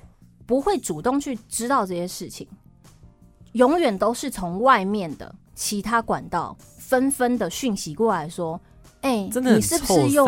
[0.51, 2.45] 不会主动去知道这些事情，
[3.53, 8.59] 永远都是从外面的其他管道纷纷的讯息过来说
[8.99, 10.25] ：“哎、欸，真的，你是不是又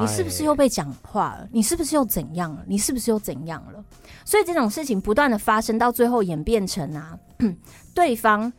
[0.00, 1.48] 你是不是又被讲话了？
[1.50, 2.62] 你是不是又怎样了？
[2.68, 3.84] 你是不是又怎样了？”
[4.24, 7.18] 所以这种事情不断的发生，到最后演变成啊，
[7.92, 8.52] 对方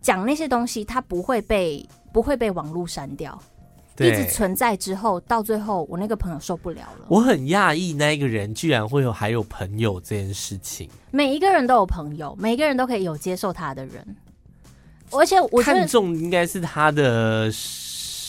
[0.00, 3.36] 讲那些东西，他不会被不会被网络删掉，
[3.98, 7.06] 一直存在之后，到最后我那个朋友受不了了。
[7.08, 10.88] 我很讶异那一个人居然会有还有朋友这件事情。
[11.10, 14.16] 每一个人都有朋友，每一个人都可以有接受他的人，
[15.10, 17.50] 而且我看重应该是他的。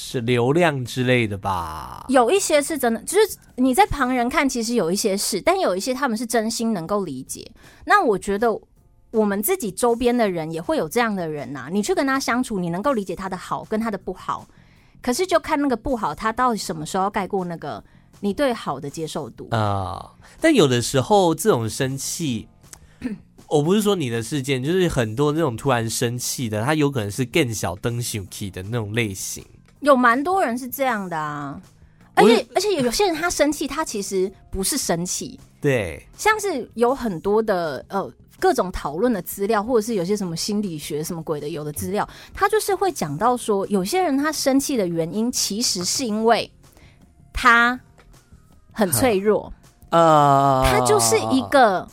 [0.09, 7.45] 是流量之类的吧，有一些是真的，就是你在旁人看，其实有一些是，但有一些他们是真心能够理解。
[7.83, 8.57] 那我觉得
[9.11, 14.47] 我们自己周边的人也会有这样的人呐、啊，你去跟他相处，你能够理解他的好跟他的不好，
[15.07, 17.81] 可是就看那个不好，他到底什么时候要盖过那个
[18.19, 20.11] 你对好的接受度啊、呃？
[20.41, 22.45] 但有的时候这种生气，
[23.47, 29.41] 我不是说你的事件，就是很多那种突然生气的，他有可能是更小灯生气的那种类型。
[29.79, 31.57] 有蛮多人是这样的啊，
[32.15, 46.51] 而且而且有些人他生气，他其实不是生气，对，像是有很多的呃各种讨论的资料，或者是有些什么心理学什么鬼的有的资料，他就是会讲到说，有些人他生气的原因，其实是因为
[47.33, 47.79] 他
[48.71, 49.51] 很脆弱，
[49.89, 51.87] 呃，他就是一个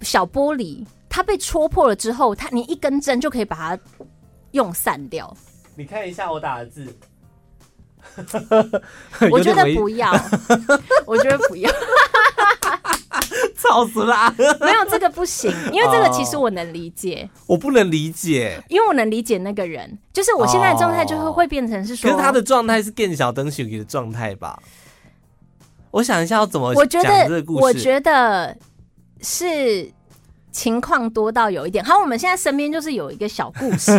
[0.00, 3.82] 小玻璃，他被戳破了之后，他你一根针就可以把它
[4.52, 5.36] 用散掉。
[5.76, 6.86] 你看一下我打的字。
[9.32, 10.12] 我觉得不要，
[11.04, 11.70] 我觉得不要，
[13.56, 14.34] 吵死啦！
[14.60, 17.28] 没有这个不行，因为这个其实我能理解。
[17.32, 24.58] 哦、我不能理解，因为我能理解那个人，就是我现在的状态就会会变成是说，可是他的状态是更小灯熊的状态吧？
[25.90, 28.56] 我想一下要怎么我觉得，我觉得
[29.20, 29.92] 是。
[30.54, 33.90] 情况多到有一点，好，我们现在身边就是有一个小故事，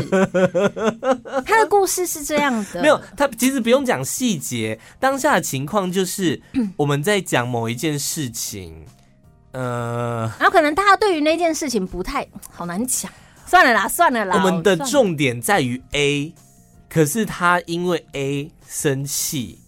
[1.45, 6.41] 他的故事是这样的，没有，他其实不用讲细节，当下的情况就是
[6.78, 8.86] 我们在讲某一件事情，
[9.56, 13.10] 呃，然后可能大家对于那件事情不太好难讲，
[13.46, 16.34] 算了啦，算了啦，我们的重点在于 A，
[16.89, 19.62] 可是他因为 A 生气，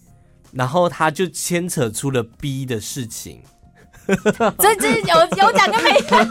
[0.52, 3.40] 然后他就牵扯出了 B 的事情。
[4.58, 6.28] 这这有有讲跟没讲，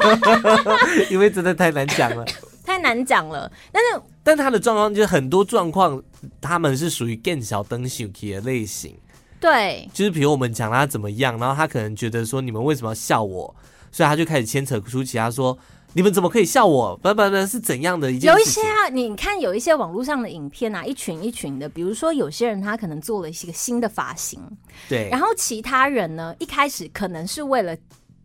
[1.09, 2.23] 因为真的太难讲了，
[2.63, 3.51] 太难讲了。
[3.71, 5.99] 但是，但他的状况就是很多状况，
[6.39, 8.95] 他们是属于更小灯小气的类型。
[9.39, 13.55] 对，就是比如我们讲他怎么样，然后他可能觉得说你们为什么要笑我，
[13.91, 15.57] 所以他就开始牵扯出其他说。
[15.93, 16.95] 你们怎么可以笑我？
[16.97, 18.37] 不不不，是怎样的一件事？
[18.37, 24.39] 有一些啊，你看有一些网络上的影片啊，一群一群的，比如说有些人他可能做了一个新的发型，
[24.87, 27.75] 对，然后其他人呢，一开始可能是为了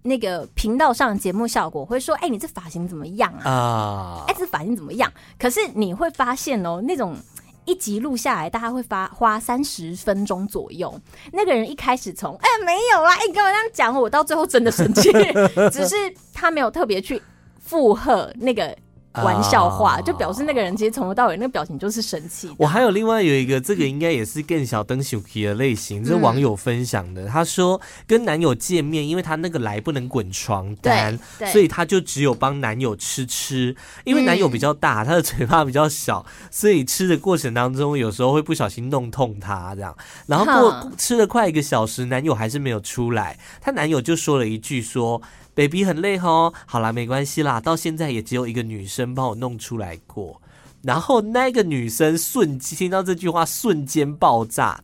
[0.03, 3.51] 那个频道上的节目效果，会说：“哎、欸，你这发型怎么样啊？
[3.51, 7.16] 啊，哎、欸，这发型怎么样？”可是你会发现哦，那种
[7.64, 10.92] 一集录下来，大概会发花三十分钟左右。
[11.33, 15.11] 那个人一开始从哎、欸、没有啦，你跟我这样讲，我到最后真的生气，
[15.72, 15.94] 只是
[16.33, 17.20] 他没有特别去。
[17.64, 18.77] 附和那个
[19.14, 20.07] 玩笑话，oh.
[20.07, 22.51] 就表示那个人其实从头到尾那个表情就是生气。
[22.57, 27.27] 我还有另外有一个，这个应该也是更小灯小皮的类型，这是网友分享的。
[27.27, 31.18] 他说跟男友见面，因为他那个来不能滚床单，
[31.53, 33.77] 所以他就只有帮男友吃吃。
[34.05, 39.94] 因为男友比较大，他的嘴巴比较小，所以吃的过程当中有时候会不小心弄痛他这样。
[40.27, 45.20] 然后过吃了快一个小时，男友还是没有出来，他男友就说了一句说。
[45.54, 50.40] Baby 很累哦，好啦，没关系啦，到现在也只有一个女生帮我弄出来过。
[50.82, 54.82] 然后那个女生瞬间听到这句话，瞬间爆炸，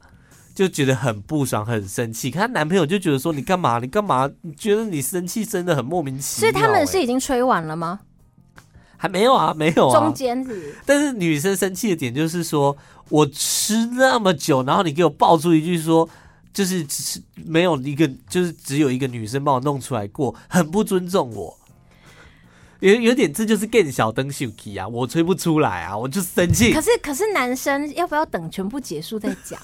[0.55, 2.31] 就觉得很不爽，很生气。
[2.31, 3.79] 可她男朋友就觉得说：“你干嘛？
[3.79, 4.31] 你干嘛？
[4.43, 8.01] 你觉得你生气真的很莫名其妙。”所以他们是已经吹完了吗？
[8.97, 9.99] 还没有啊，没有啊。
[9.99, 10.77] 中间是。
[10.85, 12.77] 但是女生生气的点就是说
[13.09, 16.09] ：“我吃那么久，然后你给我爆出一句说。”
[16.53, 21.57] 就是只是没有一个，就是只有一个女生帮我弄出来过，很不尊重我，
[22.81, 26.73] 有有点这就是更小灯秀气啊，我吹不出来啊，我就生气。
[26.73, 29.61] 可是可是男生要不要等全部结束再讲？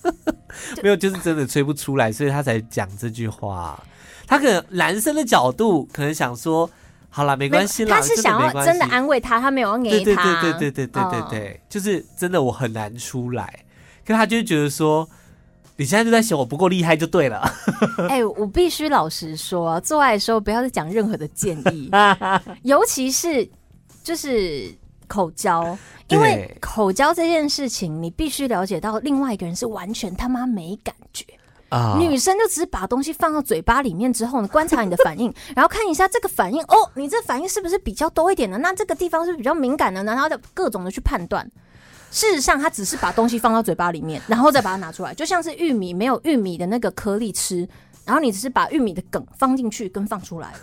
[0.82, 3.82] 没有，就是真的吹不出来，所以他才讲这句话。
[4.26, 6.68] 他可能男生的角度可能想说，
[7.10, 13.64] 好啦，没关系啦，他是想要真的安慰他，他没有要给他，对对对对对对对对对，就是真的我很难出来，
[14.06, 15.08] 可他就觉得说。
[15.76, 17.40] 你现在就在嫌我不够厉害就对了。
[18.08, 21.90] 哎、欸，我必须老实说，做爱的时候不要再讲任何的建议，
[22.64, 23.46] 尤其是
[24.02, 24.74] 就是
[25.06, 25.76] 口交，
[26.08, 31.24] 因为口交这件事情，你必须了解到另外一个人是完全他妈没感觉
[31.68, 31.96] 啊。
[31.98, 38.56] 女生就只是把东西放到嘴巴里面之后呢，观察你的反应， 然后看一下这个反应哦，你这反应是不是比较多一点呢？
[38.58, 40.12] 那这个地方是，是比较敏感的呢？
[40.14, 41.46] 然后就各种的去判断。
[42.10, 47.68] 事实上，他只是把东西放到嘴巴里面，然后再把它拿出来，就像是玉米没有玉米的那个颗粒吃，
[48.04, 50.54] 然后你只是把玉米的梗放进去跟放出来，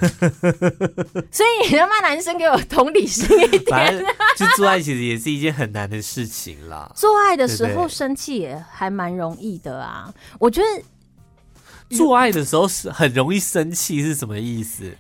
[1.31, 4.05] 所以你他妈男生给我同理心一点。
[4.35, 6.91] 就做爱其实也是一件很难的事情啦。
[6.95, 10.11] 做爱的时候生气也还蛮容易的啊。
[10.39, 14.91] 我觉得做爱的时候是很容易生气是什么意思？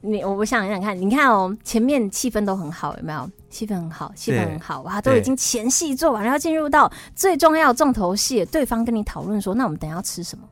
[0.00, 3.30] 你我我想想看，你看哦，前面气氛都很好，有没有？
[3.50, 8.44] 气氛很好，气氛很好，哇，都已经前戏做完了，要进入到最重要重头戏。
[8.44, 10.46] 对方跟你讨论说，那我们等下要吃什么？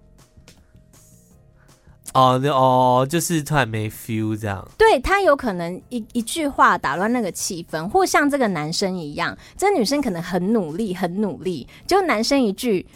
[2.15, 4.67] 哦，哦，就是突然没 feel 这样。
[4.79, 12.87] 对，他有可能一一句话打乱那个气氛，或像这个男生一样，这女生可能很努力，很努力，就男生一句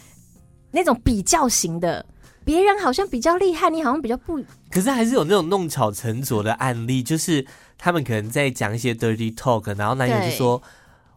[0.71, 2.03] 那种比较型的，
[2.43, 4.43] 别人好像比较厉害，你好像比较不。
[4.69, 7.45] 可是还是有那种弄巧成拙的案例，就是
[7.77, 10.61] 他们可能在讲一些 dirty talk，然后男友就说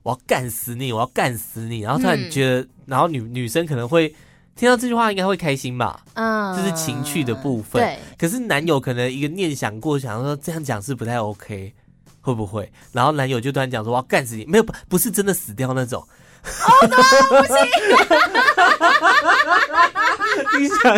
[0.02, 4.14] 我要干死你，我要干死你，然后突然觉得，嗯、然后女女生可能会。
[4.56, 6.00] 听到这句话应该会开心吧？
[6.12, 7.82] 嗯，这是情趣的部分。
[7.82, 11.74] 对，可是男友可能一个念想过，想说这样讲是不太 OK，
[12.20, 12.70] 会不会？
[12.92, 16.00] 然后男友就突然讲说我要干死你，没有，不不是真的死掉那种。
[16.00, 17.54] 哦，对不起。
[20.58, 20.96] 你想，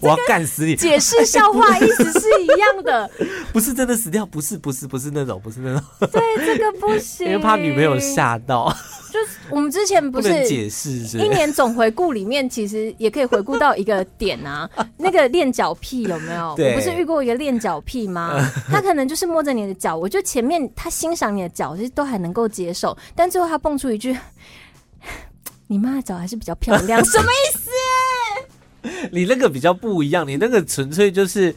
[0.00, 0.76] 我要干死你！
[0.76, 3.10] 解释笑话意思是一样的，
[3.52, 5.82] 不是真的死掉，不是，不是，不是那种，不是那种。
[6.12, 8.74] 对，这个不行，因为怕女朋友吓到。
[9.12, 14.68] 就是我们之前不是解释，一年总回顾里面，其实也可以回顾到一个点啊。
[14.96, 16.52] 那个练脚癖有没有？
[16.52, 18.32] 我不是遇过一个练脚癖吗？
[18.70, 24.16] 他可能就是摸着你的脚，我觉得前面他欣赏你的脚，其实都还能够接受，但最后他蹦出一句
[25.72, 27.02] ：“你妈的脚还是比较漂亮。
[27.06, 28.90] ”什么意思？
[29.10, 31.54] 你那个比较不一样，你那个纯粹就是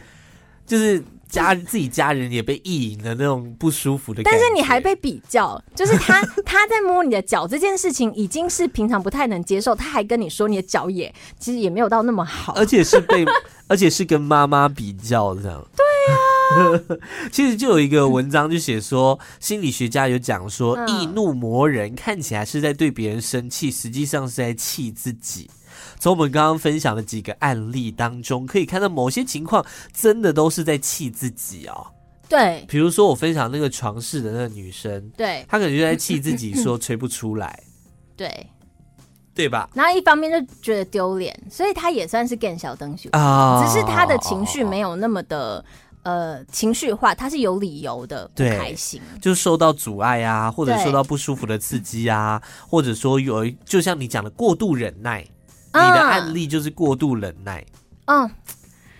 [0.65, 1.03] 就是。
[1.27, 13.25] 家自己家人也被意淫的那种不舒服的感觉，但是你还被比较，就是他 他在摸你的脚这件事情已经是平常不太能接受，他还跟你说你的脚也其实也没有到那么好，而且是被
[13.67, 15.61] 而且是跟妈妈比较这样。
[15.75, 16.17] 对啊，
[17.31, 25.49] 其实就有一个文章就写说，心理学家有讲说，易怒磨人看起来是在对别人生气，实际上是在气自己。
[25.99, 31.87] 从我们刚刚分享的几个案例当中，可以看到某些情况真的都是在气自己哦。
[32.27, 37.61] 对，比如说我分享那个床事的那个女生，对，她可能就在气自己，说吹不出来，
[38.17, 38.49] 对，
[39.35, 39.69] 对吧？
[39.75, 45.63] 然后一方面就觉得丢脸，所以她也算是更小灯啊，只是她的情绪没有那么的
[46.05, 55.27] 呃情绪化，他是有理由的不开心，就受到阻碍啊，或者受到不舒服的刺激啊，或者说有就像你讲的过度忍耐。
[55.77, 57.61] 你的案例就是过度忍耐，
[58.05, 58.31] 嗯，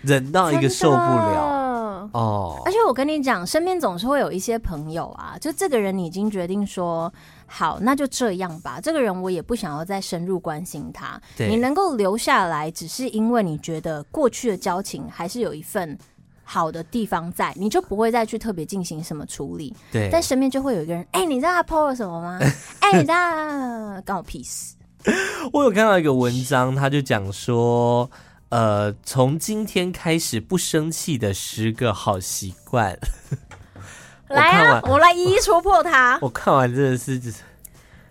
[0.02, 2.60] 忍到一个受不了哦。
[2.66, 7.10] 而且我跟你讲，身边总是会有一些朋友啊，就这个人你已经决定说
[7.46, 8.78] 好，那就这样吧。
[8.78, 11.18] 这个人我也不想要再深入关心他。
[11.34, 15.96] 对，你能够留下来，只是因为你觉得过去的交情还是有一份
[16.48, 19.74] 好的地方在，你就不会再去特别进行什么处理。
[19.90, 22.38] 对，但身边就会有一个人，哎、欸，你知道他 po 了什么吗？
[22.80, 24.76] 哎、欸，你知道关我屁事。
[25.52, 28.08] 我有看到一个文章，他就讲说，
[28.50, 32.96] 呃，从今天开始不生气的十个好习惯。
[34.28, 36.18] 来啊，我，我来一一戳破它。
[36.22, 37.20] 我看完真的是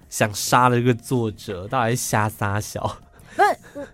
[0.09, 2.97] 想杀了一个作者，到底是瞎撒小？
[3.35, 3.87] 不是，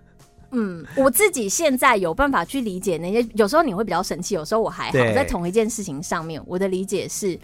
[0.51, 3.27] 嗯，我自己现在有办法去理解那些。
[3.35, 4.91] 有时候你会比较生气，有时候我还好。
[4.91, 7.39] 在同一件事情上面，我的理解是，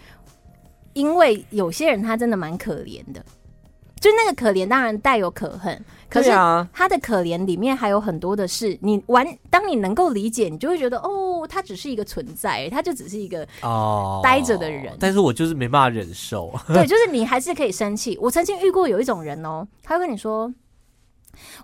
[0.92, 3.24] 因为有些人他真的蛮可怜的。
[4.00, 6.30] 就那个可怜，当然带有可恨，可是
[6.72, 9.26] 他的可怜里面还有很多的是你完。
[9.50, 14.96] 当你能够理解，你就会觉得哦，他只是一个存在，他就只是一个哦呆着的人。
[15.00, 16.54] 但是我就是没办法忍受。
[16.68, 18.16] 对，就是你还是可以生气。
[18.20, 20.54] 我曾经遇过有一种人哦，他会跟你说，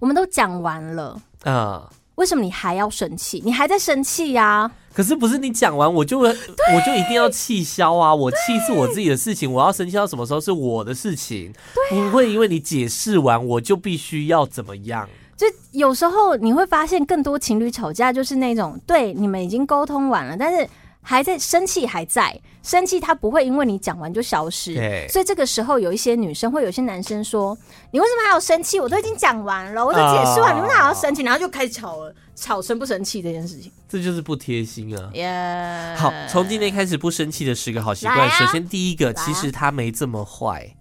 [0.01, 1.91] 我们都讲完了啊。
[2.17, 3.43] 为什么你还要生气？
[3.45, 4.73] 你还在生气呀、啊？
[4.95, 8.15] 可是不是你讲完我就我就一定要气消啊？
[8.15, 11.53] 我气是我自己的事情，我要生气到什么时候是我的事情，
[11.91, 15.09] 不会因为你解释完我就必须要怎么样。
[15.37, 20.69] 就有时候你会发现，更多情侣吵架就是那种，对，你们已经沟通完了，但是。
[21.07, 24.75] 还在生气，还在生气，他不会因为你讲完就消失。
[24.75, 27.57] 对，所以这个时候有一些女生或有些男生说
[27.93, 28.81] ：“你为什么还要生气？
[28.81, 33.71] 我都已经讲完了，我都解释完，你为什么还要生气？”然后就开始吵了，吵生不生气这件事情。
[33.87, 35.94] 这就是不贴心啊。
[35.94, 38.19] 好，从今天开始不生气的十个好习惯。
[38.19, 40.75] 啊、首先第一个，其实他没这么坏，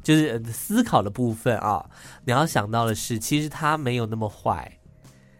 [0.00, 1.84] 就是思考的部分啊。
[2.24, 4.78] 你要想到的是，其实他没有那么坏。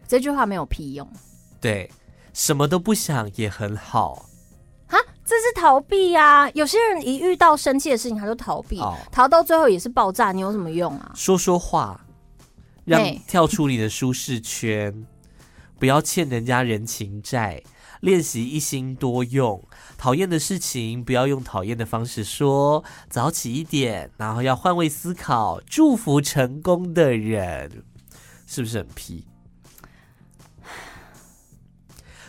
[0.08, 1.08] 这句话没有屁用。
[1.60, 1.88] 对。
[2.38, 4.28] 什么都不想也很好，
[4.86, 6.50] 哈，这是逃避呀、啊。
[6.54, 10.30] 有些人一遇到生气的事情，他就逃避，哦、逃到最后也是爆炸。
[10.30, 11.10] 你有什么用啊？
[11.16, 12.06] 说说话，
[12.84, 15.04] 让跳出你的舒适圈，
[15.80, 17.60] 不要欠人家人情债。
[18.02, 19.60] 练习一心多用，
[19.98, 27.82] 讨厌的事情不要用讨厌的方式说，早起一点，然后要换位思考，祝福成功的人，
[28.46, 29.26] 是不是很屁？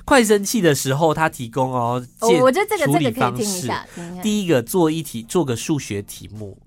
[0.10, 2.04] 快生气的时候，他提供哦，
[2.42, 3.86] 我觉得这个这个可以听一下。
[4.24, 6.58] 第一个做一题，做个数学题目，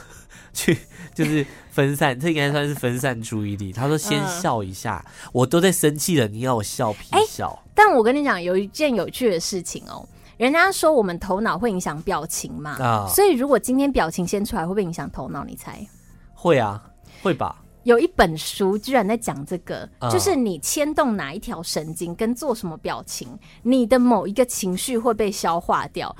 [0.54, 0.78] 去
[1.14, 3.70] 就是分散，这应该算是分散注意力。
[3.70, 7.50] 他说先笑一下，嗯、我都在生气了，你要我笑屁笑。
[7.50, 10.08] 欸但我跟你讲，有一件有趣的事情哦。
[10.38, 15.44] 人家说我们头脑会影响表情嘛，啊，所以如果今天表情先出来，会不会影响头脑？
[15.44, 15.86] 你猜？
[16.32, 16.82] 会啊，
[17.22, 17.62] 会吧。
[17.86, 23.28] 有一本书居然在讲这个，就是你牵动哪一条神经，跟做什么表情，
[23.62, 26.14] 你的某一个情绪会被消化掉。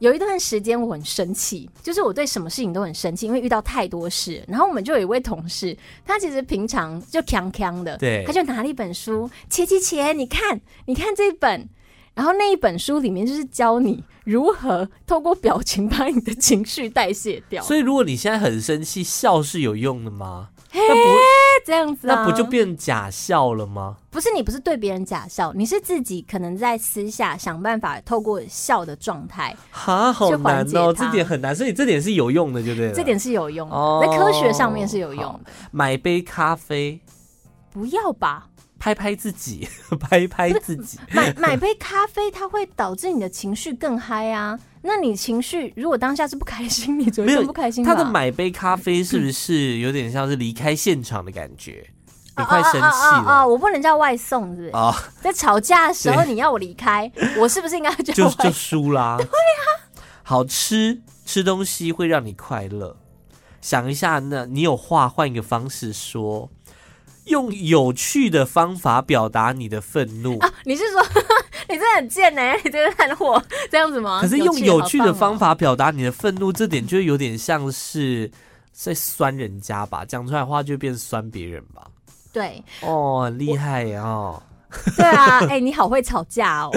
[0.00, 4.42] 有一段时间我很生气，就是我对什么事情都很生气，因为遇到太多事。
[4.48, 11.68] 然后我们就有一位同事，他其实平常就锵锵的，对，他就拿了一本书，切切切，你看，你看这本。
[12.14, 17.62] 然后那一本书里面就是教你如何透过表情把你的情绪代谢掉。
[17.62, 20.50] 所以如果你现在很生气，笑是有用的吗？
[20.74, 21.18] 那不
[21.64, 23.96] 这样子，啊，那不就变假笑了吗？
[24.10, 32.92] 不是，你不是对别人假笑，你是自己可能在私下想办法透过笑的状态，哈，好难哦，这点很难，所以这点是有用的，对不对？
[32.92, 35.50] 这点是有用的，哦，在科学上面是有用的。
[35.70, 37.00] 买杯咖啡，
[37.72, 38.48] 不要吧。
[38.84, 39.66] 拍拍自己，
[39.98, 40.98] 拍拍自己。
[41.10, 44.58] 买买杯咖啡，它会导致你的情绪更嗨啊！
[44.82, 47.82] 那你情绪如果当下是不开心，你怎么更不开心？
[47.82, 51.82] 他的买杯咖啡是不是有点像是离开现场的感觉？
[52.36, 53.46] 你快生气了啊，啊！
[53.46, 54.68] 我不能叫外送，是不是？
[54.74, 59.16] 啊，在吵架的时候你要我离开，我是不是应该就就输啦？
[59.16, 62.98] 对呀，好吃吃东西会让你快乐。
[63.62, 66.50] 想一下，那你有话换一个方式说。
[67.26, 70.52] 用有趣的方法表达你的愤怒啊！
[70.64, 71.02] 你是说
[71.68, 72.60] 你真的很贱呢、欸？
[72.64, 74.20] 你这个烂货这样子吗？
[74.20, 78.30] 可是用有趣的方法表达你的愤怒， 这点就有点像是
[78.72, 80.04] 在酸人家吧？
[80.04, 81.86] 讲出来的话就变酸别人吧？
[82.32, 84.42] 对哦，很厉害哦。
[84.96, 86.70] 对啊，哎、欸，你好会吵架哦！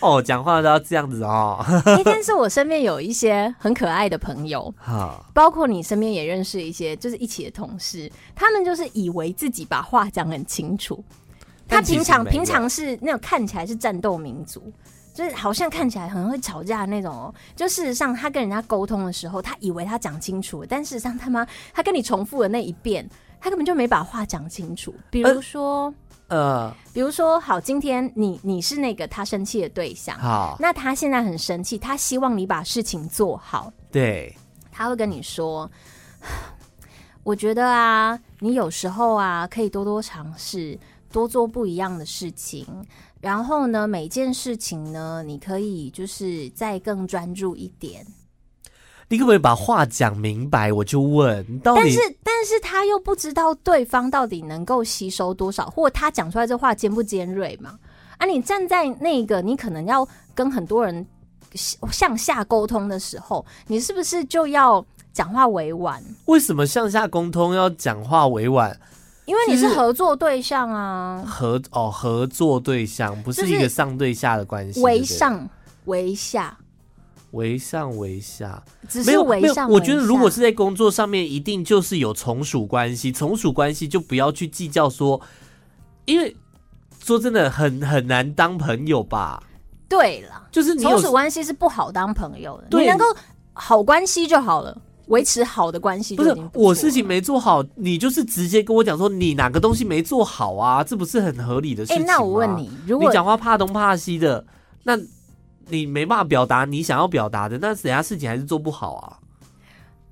[0.00, 1.64] 哦，讲话都要这样子哦。
[1.84, 4.72] 欸、 但是我身边有一些很可爱的朋友，
[5.32, 11.02] 包括你身边也认识一些，就是一起的同事，他们就是以为自己把话讲很清楚。
[11.68, 14.70] 他平常平常是那种看起来是战斗民族，
[15.14, 17.34] 就是好像看起来很会吵架的那种哦。
[17.56, 23.08] 就事实上，他跟人家沟通的时候，他以为他讲清楚了，但事实上他妈他跟你重复了那一遍，
[23.40, 24.94] 他根本就没把话讲清楚。
[25.10, 25.84] 比如说。
[25.84, 25.94] 呃
[26.32, 34.34] 呃，比如说，好，今天你你是那个他生气的对象，好，那他现在很生气，他希望你把事情做好，对，
[34.70, 35.70] 他会跟你说，
[37.22, 40.78] 我觉得啊，你有时候啊，可以多多尝试，
[41.10, 42.66] 多做不一样的事情，
[43.20, 48.06] 然后呢，每件事情呢，你可以就是再更专注一点。
[49.12, 50.72] 你可不可以把话讲明白？
[50.72, 57.78] 我就问，到底，但是但是他又不知道对方到底能够吸收多少，或他讲出来这话尖不尖锐嘛？
[58.16, 61.06] 啊，你站在那个你可能要跟很多人
[61.90, 64.82] 向下沟通的时候，你是不是就要
[65.12, 66.02] 讲话委婉？
[66.24, 68.74] 为什么向下沟通要讲话委婉？
[69.26, 75.46] 因为你是合作对象啊，合哦，合作对象不是一个上对下的关系，为上
[75.84, 76.56] 为下。
[77.32, 79.68] 为上为下，只是为上为下。
[79.68, 83.10] 我觉得如果是在工作上面，一定就是有从属关系。
[83.10, 85.20] 从属关系就不要去计较说，
[86.04, 86.36] 因为
[87.02, 89.42] 说真的很很难当朋友吧？
[89.88, 92.78] 对了，就是你从属关系是不好当朋友的。
[92.78, 93.04] 你能够
[93.52, 96.14] 好关系就好了，维持好的关系。
[96.14, 100.84] 不是我事情没做好，你就是直接跟我讲说你哪个东西没做好啊？
[100.84, 102.06] 这不是很合理的事情吗？
[102.06, 104.44] 欸，那我问你，如果你讲话怕东怕西的，
[104.82, 104.98] 那。
[105.68, 109.18] 你没办法表达你想要表达的，那人家事情还是做不好啊。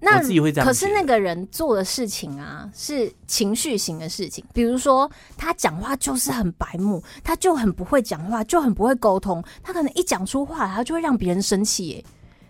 [0.02, 0.66] 那我自己会这样。
[0.66, 9.44] 可是那个人做的事情啊，是情绪型的事情，比如说他讲话就是很白目，他就很不会讲话，就很不会沟通。
[9.62, 11.88] 他可能一讲出话，他就会让别人生气。
[11.88, 12.04] 耶。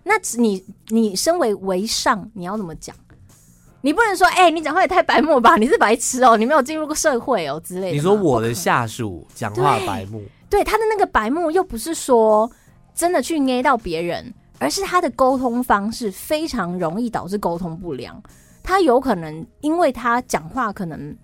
[0.04, 2.94] 那你你身为为上，你要怎么讲？
[3.80, 5.56] 你不能说，哎、欸，你讲话也太白目吧？
[5.56, 7.96] 你是白痴哦，你没有进入过社会哦之类的。
[7.96, 12.48] 你说我的下属讲话白目，对，对他的那个白目又不是说。
[13.00, 18.22] 真的去捏到别人，而是他的沟通方式非常容易导致沟通不良。
[18.62, 21.16] 他有可能因为他讲话可能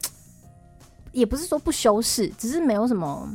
[1.12, 3.28] 也不是说不修饰，只是没有什么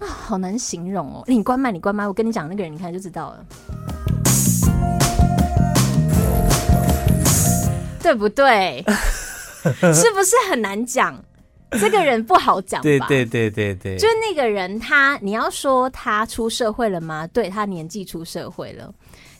[0.00, 1.22] 啊， 好难形容哦。
[1.26, 3.44] 你关麦，你关麦，我跟你讲那个人，你看就知道了，
[8.02, 8.82] 对不对？
[9.92, 11.22] 是不是很难讲？
[11.78, 12.82] 这个人不好讲吧？
[12.82, 17.26] 对对对对对，就那个人他，你要说他出社会了吗？
[17.28, 18.92] 对，他年纪出社会了。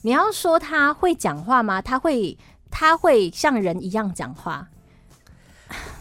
[0.03, 1.83] 你要说他会讲话吗？
[1.83, 2.37] 他会，
[2.71, 4.69] 他会像人一样讲话。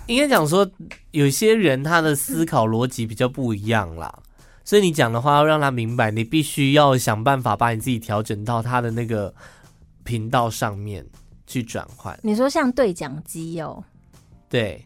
[0.06, 0.70] 应该讲说，
[1.12, 4.24] 有些人他的思考逻辑比较不一样啦，嗯、
[4.64, 9.34] 所以你讲的话要让他明白，你必须要想办法把你自己调整到他的那个
[10.04, 11.04] 频道上面
[11.48, 12.16] 去转换。
[12.22, 13.84] 你说像对讲机哦？
[14.48, 14.86] 对。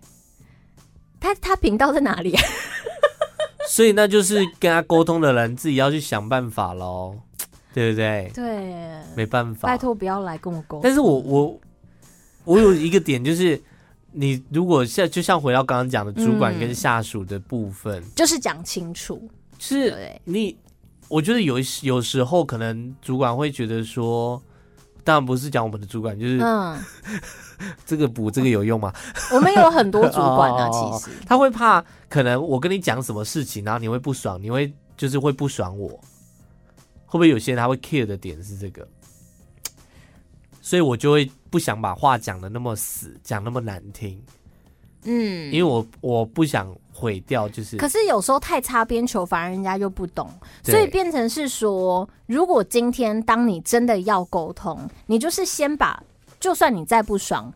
[1.19, 2.43] 他他频道在哪里啊？
[3.69, 7.15] 所以那就是跟他沟通的人自己要去想办法喽，
[7.73, 8.31] 对不对？
[8.33, 8.73] 对，
[9.15, 10.81] 没办法，拜托不要来跟我沟通。
[10.81, 11.59] 但是我我
[12.45, 13.61] 我有一个点，就是
[14.11, 20.57] 你如果像就像回到刚刚讲的主管跟下属的部分，嗯、就是讲清楚，是你，
[21.07, 24.41] 我觉得有有时候可能主管会觉得说。
[25.09, 26.79] 当然不是讲我们的主管，就是嗯，
[27.83, 28.93] 这个补这个有用吗？
[29.33, 31.09] 我们有很多主管啊，其实。
[31.25, 35.89] 他会怕，可能我跟你讲什么事情，然后你会不爽，你会就是会不爽我，
[37.07, 38.87] 会不会有些人他会 care 的点是这个，
[40.61, 44.21] 所以我就会不想把话讲的那么死，讲那么难听，
[45.05, 46.71] 嗯，因为我我不想。
[46.99, 50.29] 毁掉就是，可是有时候太擦边球，反而人家又不懂，
[50.61, 56.03] 所以变成是说，如果今天当你真的要沟通，你就是先把，
[56.41, 57.53] 就算你再不爽，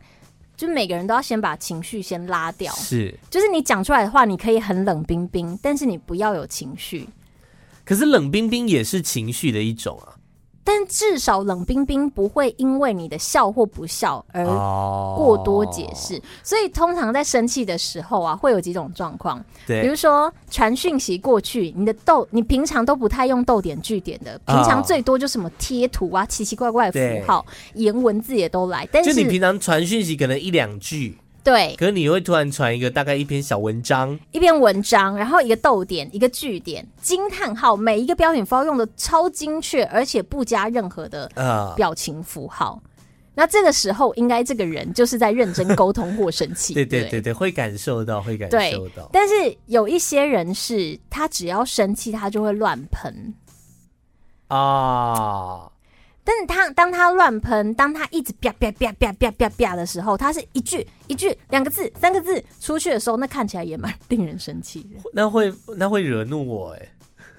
[0.56, 7.06] 就每个人都要先把情绪先拉掉，是，就是你讲出来的话，你可以很冷冰冰，但是你不要有情绪。
[7.84, 10.13] 可是冷冰冰也是情绪的一种啊。
[10.64, 14.44] 但至少冷冰冰不会因为你的笑或不笑而
[15.14, 16.22] 过多解释，oh.
[16.42, 19.44] 所以通常在生气的时候啊，会有几种状况。
[19.66, 27.44] 对，比如说传讯息过去，你的逗，你平常都不太用逗点句点的，平常最多就什么贴图啊、奇奇怪怪的符号，
[27.74, 28.88] 言文字也都来。
[28.90, 31.18] 但是就你平常传讯息可能一两句。
[31.44, 41.30] 对，可是你会突然传一个大概一篇小文章，一篇文章，然后一个逗点，一个句点，惊叹号，每一个标点符号用的超精确，而且不加任何的
[41.76, 42.80] 表情符号。
[42.82, 42.88] Uh,
[43.36, 46.72] 那这个时候，应该这个人就是在认真沟通或生气。
[46.72, 49.10] 对对对对，会感受到，会感受到。
[49.12, 49.34] 但是
[49.66, 53.34] 有一些人是，他只要生气，他就会乱喷
[54.48, 55.68] 啊。
[56.24, 56.26] Uh.
[56.26, 65.10] 但是他当他乱喷，当他一直啪啪啪啪啪啪啪的时候，他是一句一句两个字三个字出去的时候，那看起来也蛮令人生气的。
[65.12, 66.88] 那会那会惹怒我哎。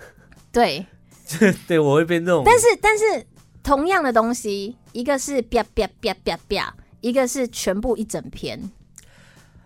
[0.54, 0.86] 对，
[1.68, 2.44] 对，我会变这种。
[2.46, 3.26] 但是但是
[3.64, 8.72] 同样的东西，一个是啪啪啪啪啪，一个是全部一整篇。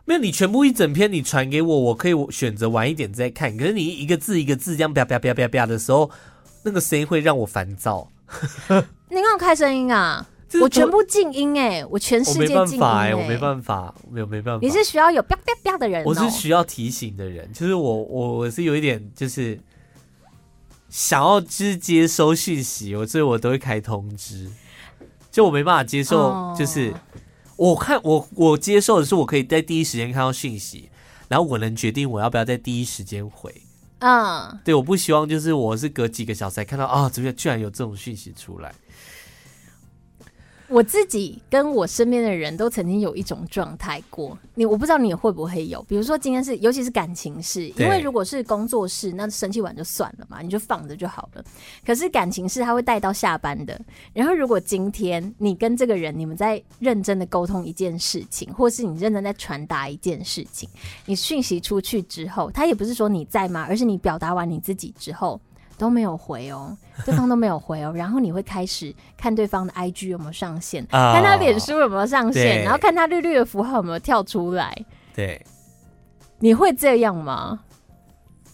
[0.05, 3.55] 没有，你全部一整篇你传给我，我可以选择晚一点再看。
[3.55, 6.09] 可是你一个字一个字这样啪啪啪啪啪的时候，
[6.63, 8.09] 那个声音会让我烦躁。
[9.09, 10.25] 你刚我开声音啊！
[10.61, 14.65] 我全部静音哎、欸，我全世界静音哎、欸，我没办法，没有没办法。
[14.65, 17.47] 你是需要有啪啪啪的人、喔，我是需要提醒的人。
[17.53, 19.59] 就是我我我是有一点就是
[20.89, 24.49] 想要就是接收讯息，我所以我都会开通知。
[25.31, 26.95] 就我没办法接受，就是、哦、
[27.57, 30.89] 我看我我接受的是我可以在第一时间看到讯息，
[31.27, 33.53] 然后我能决定我要不要在第一时间回。
[33.99, 38.73] 嗯，对，我不希望就是我是隔几个小时才看到啊，怎么居然有这种讯息出来。
[40.69, 45.81] 我自己跟我身边的人都曾经有一种状态过，你我不知道你会不会有。
[45.83, 51.43] 比如说今天是，尤其是感情事，因为如果是工作事，那生气完就算了嘛，你就放着就好了。
[51.83, 53.81] 可是感情事他会带到下班的。
[54.13, 60.69] 然后如果今天你跟这个人，你们在认真的沟通一件事情，或是你认真在传达一件事情，
[61.05, 63.65] 你讯息出去之后，他也不是说你在吗？
[63.67, 65.41] 而是你表达完你自己之后。
[65.79, 74.77] 都没有回哦，对方都没有回哦， 然后你会开始看对方的 IG 有没有上线，哦、看他脸书有没有上线，然后看他绿绿的符号有没有跳出来。
[75.15, 75.41] 对，
[76.39, 77.61] 你会这样吗？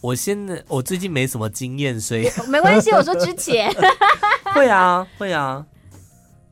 [0.01, 2.91] 我现在我最近没什么经验，所以没关系。
[2.91, 3.73] 我说之前
[4.53, 5.65] 会啊，会啊。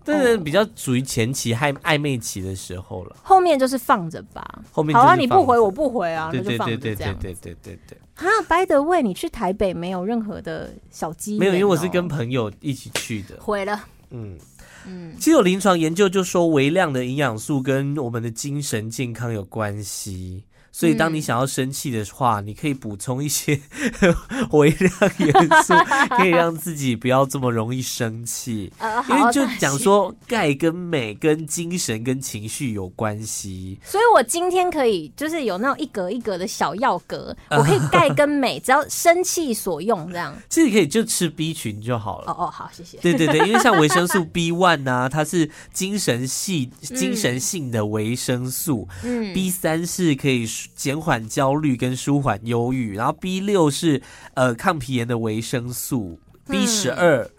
[0.06, 4.44] 这是比较属于前期还暧昧期的时候了，后面就是放着吧。
[4.70, 7.16] 后面好啊，你不回我不回啊，那就放着这样。
[7.22, 7.98] 对对对对对对对。
[8.16, 11.40] 啊，by the way，你去台北没有任何的小机会？
[11.40, 13.38] 没有，因为我是跟朋友一起去的。
[13.40, 14.38] 毁了，嗯
[14.86, 15.14] 嗯。
[15.18, 20.44] 其实有临床研究就说，微量的营养素跟我们的精神健康有关系。
[20.76, 23.62] 所以，当你想要生气的话，嗯、你可以补充一些
[24.54, 25.32] 微量元
[25.64, 25.74] 素，
[26.18, 28.74] 可以让自己不要这么容易生气。
[28.80, 33.78] 呃、因为就讲说，钙跟镁跟精神跟情绪有关系。
[33.84, 40.36] 所以我今天可以就是有那种一格一格的小药格，呃、我可以钙跟镁，只要生气所用这样。
[40.50, 42.32] 其实可以就吃 B 群就好了。
[42.32, 42.98] 哦哦，好，谢谢。
[42.98, 48.88] 对对对，因为像维生素 B one 啊，它是精神系精神性的维生素。
[49.04, 50.63] 嗯，B 三是可以说。
[50.76, 54.02] 减缓焦虑跟舒缓忧郁，然后 B 六是
[54.34, 57.30] 呃抗皮炎的维生素，B 十二、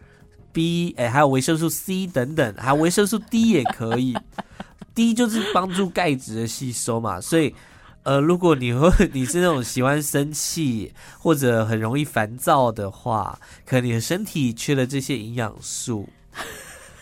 [0.52, 4.16] B 哎、欸、还有维生素 C 等等，还有维生素 D 也可以，
[4.94, 7.54] D 就是帮助钙质的吸收嘛，所以
[8.04, 16.08] 呃如果你会 你是那种喜欢生气或者很容易烦躁的话，可能你的身体缺了这些营养素。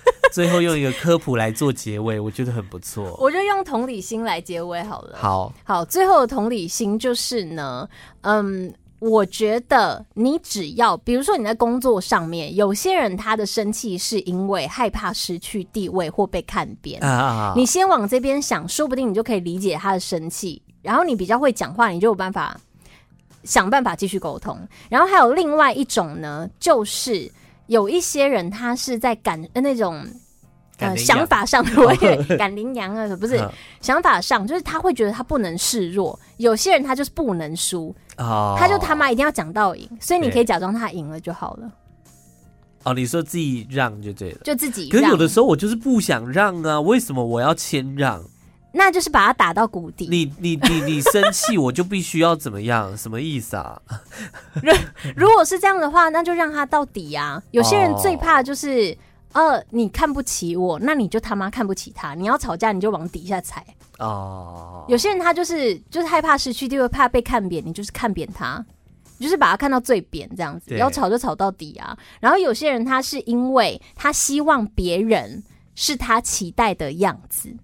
[0.33, 3.17] 最后用一个科普来做结尾，我觉得很不错。
[3.21, 5.19] 我就用同理心来结尾好了。
[5.19, 7.87] 好，好，最后的同理心就是呢，
[8.23, 22.59] 嗯，我觉得你只要，比如说你在工作上面，有些人他的生气是因为害怕失去地位或被看扁啊，你先往这边想，说不定你就可以理解他的生气，然后你比较会讲话，你就有办法
[23.45, 24.59] 想办法继续沟通。
[24.89, 27.31] 然后还有另外一种呢，就是。
[27.73, 30.05] 有一些人，他是在感那种
[30.77, 33.43] 呃想法上， 我也赶羚羊啊，不是
[33.81, 36.19] 想法上，就是他会觉得他不能示弱。
[36.37, 41.73] 有些人他就是不能输，哦，他就他妈一定要讲到赢，所以你可以假装他赢了就好了。
[42.85, 44.91] 哦，你说自己让就对了，就自己。
[44.91, 48.23] 可是有的时候我就是不想让啊，为什么我要谦让？
[48.75, 50.09] 那就是把他打到谷底。
[50.11, 52.97] 你你你你生气，我就必须要怎么样？
[52.97, 53.81] 什么意思啊？
[55.15, 57.43] 如果是这样的话，那就让他到底啊。
[57.51, 58.97] 有些人最怕就是，
[59.35, 62.15] 哦、呃，你看不起我，那你就他妈看不起他。
[62.15, 63.65] 你要吵架，你就往底下踩。
[63.99, 64.85] 哦。
[64.89, 68.65] 有些人他就是就是害怕失去地位，怕被看扁，你就是看扁他，
[69.19, 70.77] 你就是把他看到最扁这样子。
[70.79, 71.97] 要吵就吵到底啊。
[72.21, 75.43] 然后有些人他是因为他希望别人
[75.75, 77.55] 是他期待的样子。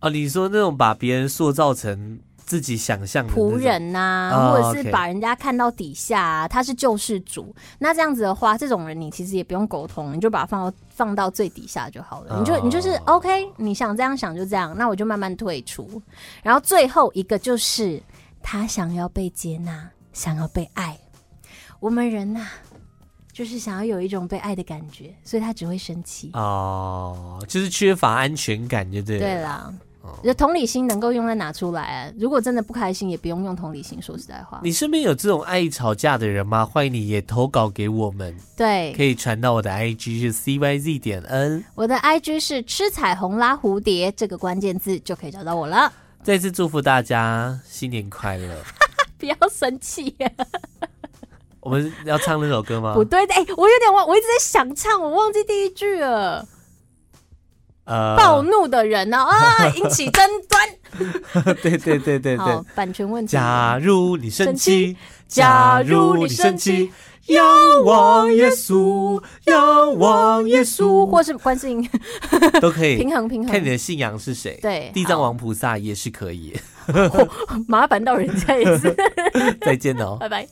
[0.00, 7.54] 哦，你说那种把别人塑造成自己想象的仆人呐、啊，哦、或者是把人家看到底下、啊，哦 okay、他是救世主。
[7.78, 12.36] 那这样子的话，这种人你其实也不用沟通，你就把他放到放到最底下就好了。
[12.36, 16.00] 哦、你就你就是 OK，你想这样想就这样，那我就慢慢退出。
[16.42, 18.02] 然后最后一个就是
[18.42, 20.96] 他想要被接纳，想要被爱。
[21.80, 22.48] 我们人呐、啊，
[23.32, 26.30] 就是想要有一种被爱的感觉，所以他只会生气。
[26.32, 29.20] 哦，就是缺乏安全感，就对了。
[29.20, 29.74] 对啦。
[30.22, 32.12] 就同理心能够用在哪出来啊？
[32.18, 34.00] 如果真的不开心，也不用用同理心。
[34.00, 36.64] 说实在话，你身边有这种爱吵架的人吗？
[36.64, 38.36] 欢迎你也投稿给我们。
[38.56, 45.92] 对，可以传到我的 IG 是 CYZ 点 N，我的 IG 是吃彩虹拉蝴蝶，这个关键字就可以找到我了。
[46.22, 48.62] 再次祝福大家新年快乐！
[49.18, 50.14] 不要生气，
[51.60, 52.94] 我们要唱那首歌吗？
[52.94, 56.46] 不对的，哎、欸，我有点忘，我一直在想唱，我忘记第一句了。
[57.88, 59.16] 呃，暴怒的人呢？
[59.16, 61.54] 啊，引起争端。
[61.62, 63.32] 对对对对对，版权问题。
[63.32, 66.90] 假如你生气，假如你生气，
[67.26, 67.44] 仰
[67.84, 71.88] 望耶稣，仰望耶稣，或是观世音
[72.60, 73.50] 都可以，平衡平衡。
[73.52, 74.58] 看你的信仰是谁？
[74.62, 76.58] 对，地藏王菩萨也是可以。
[77.68, 78.96] 麻烦到人家也是。
[79.60, 80.48] 再见哦，拜拜。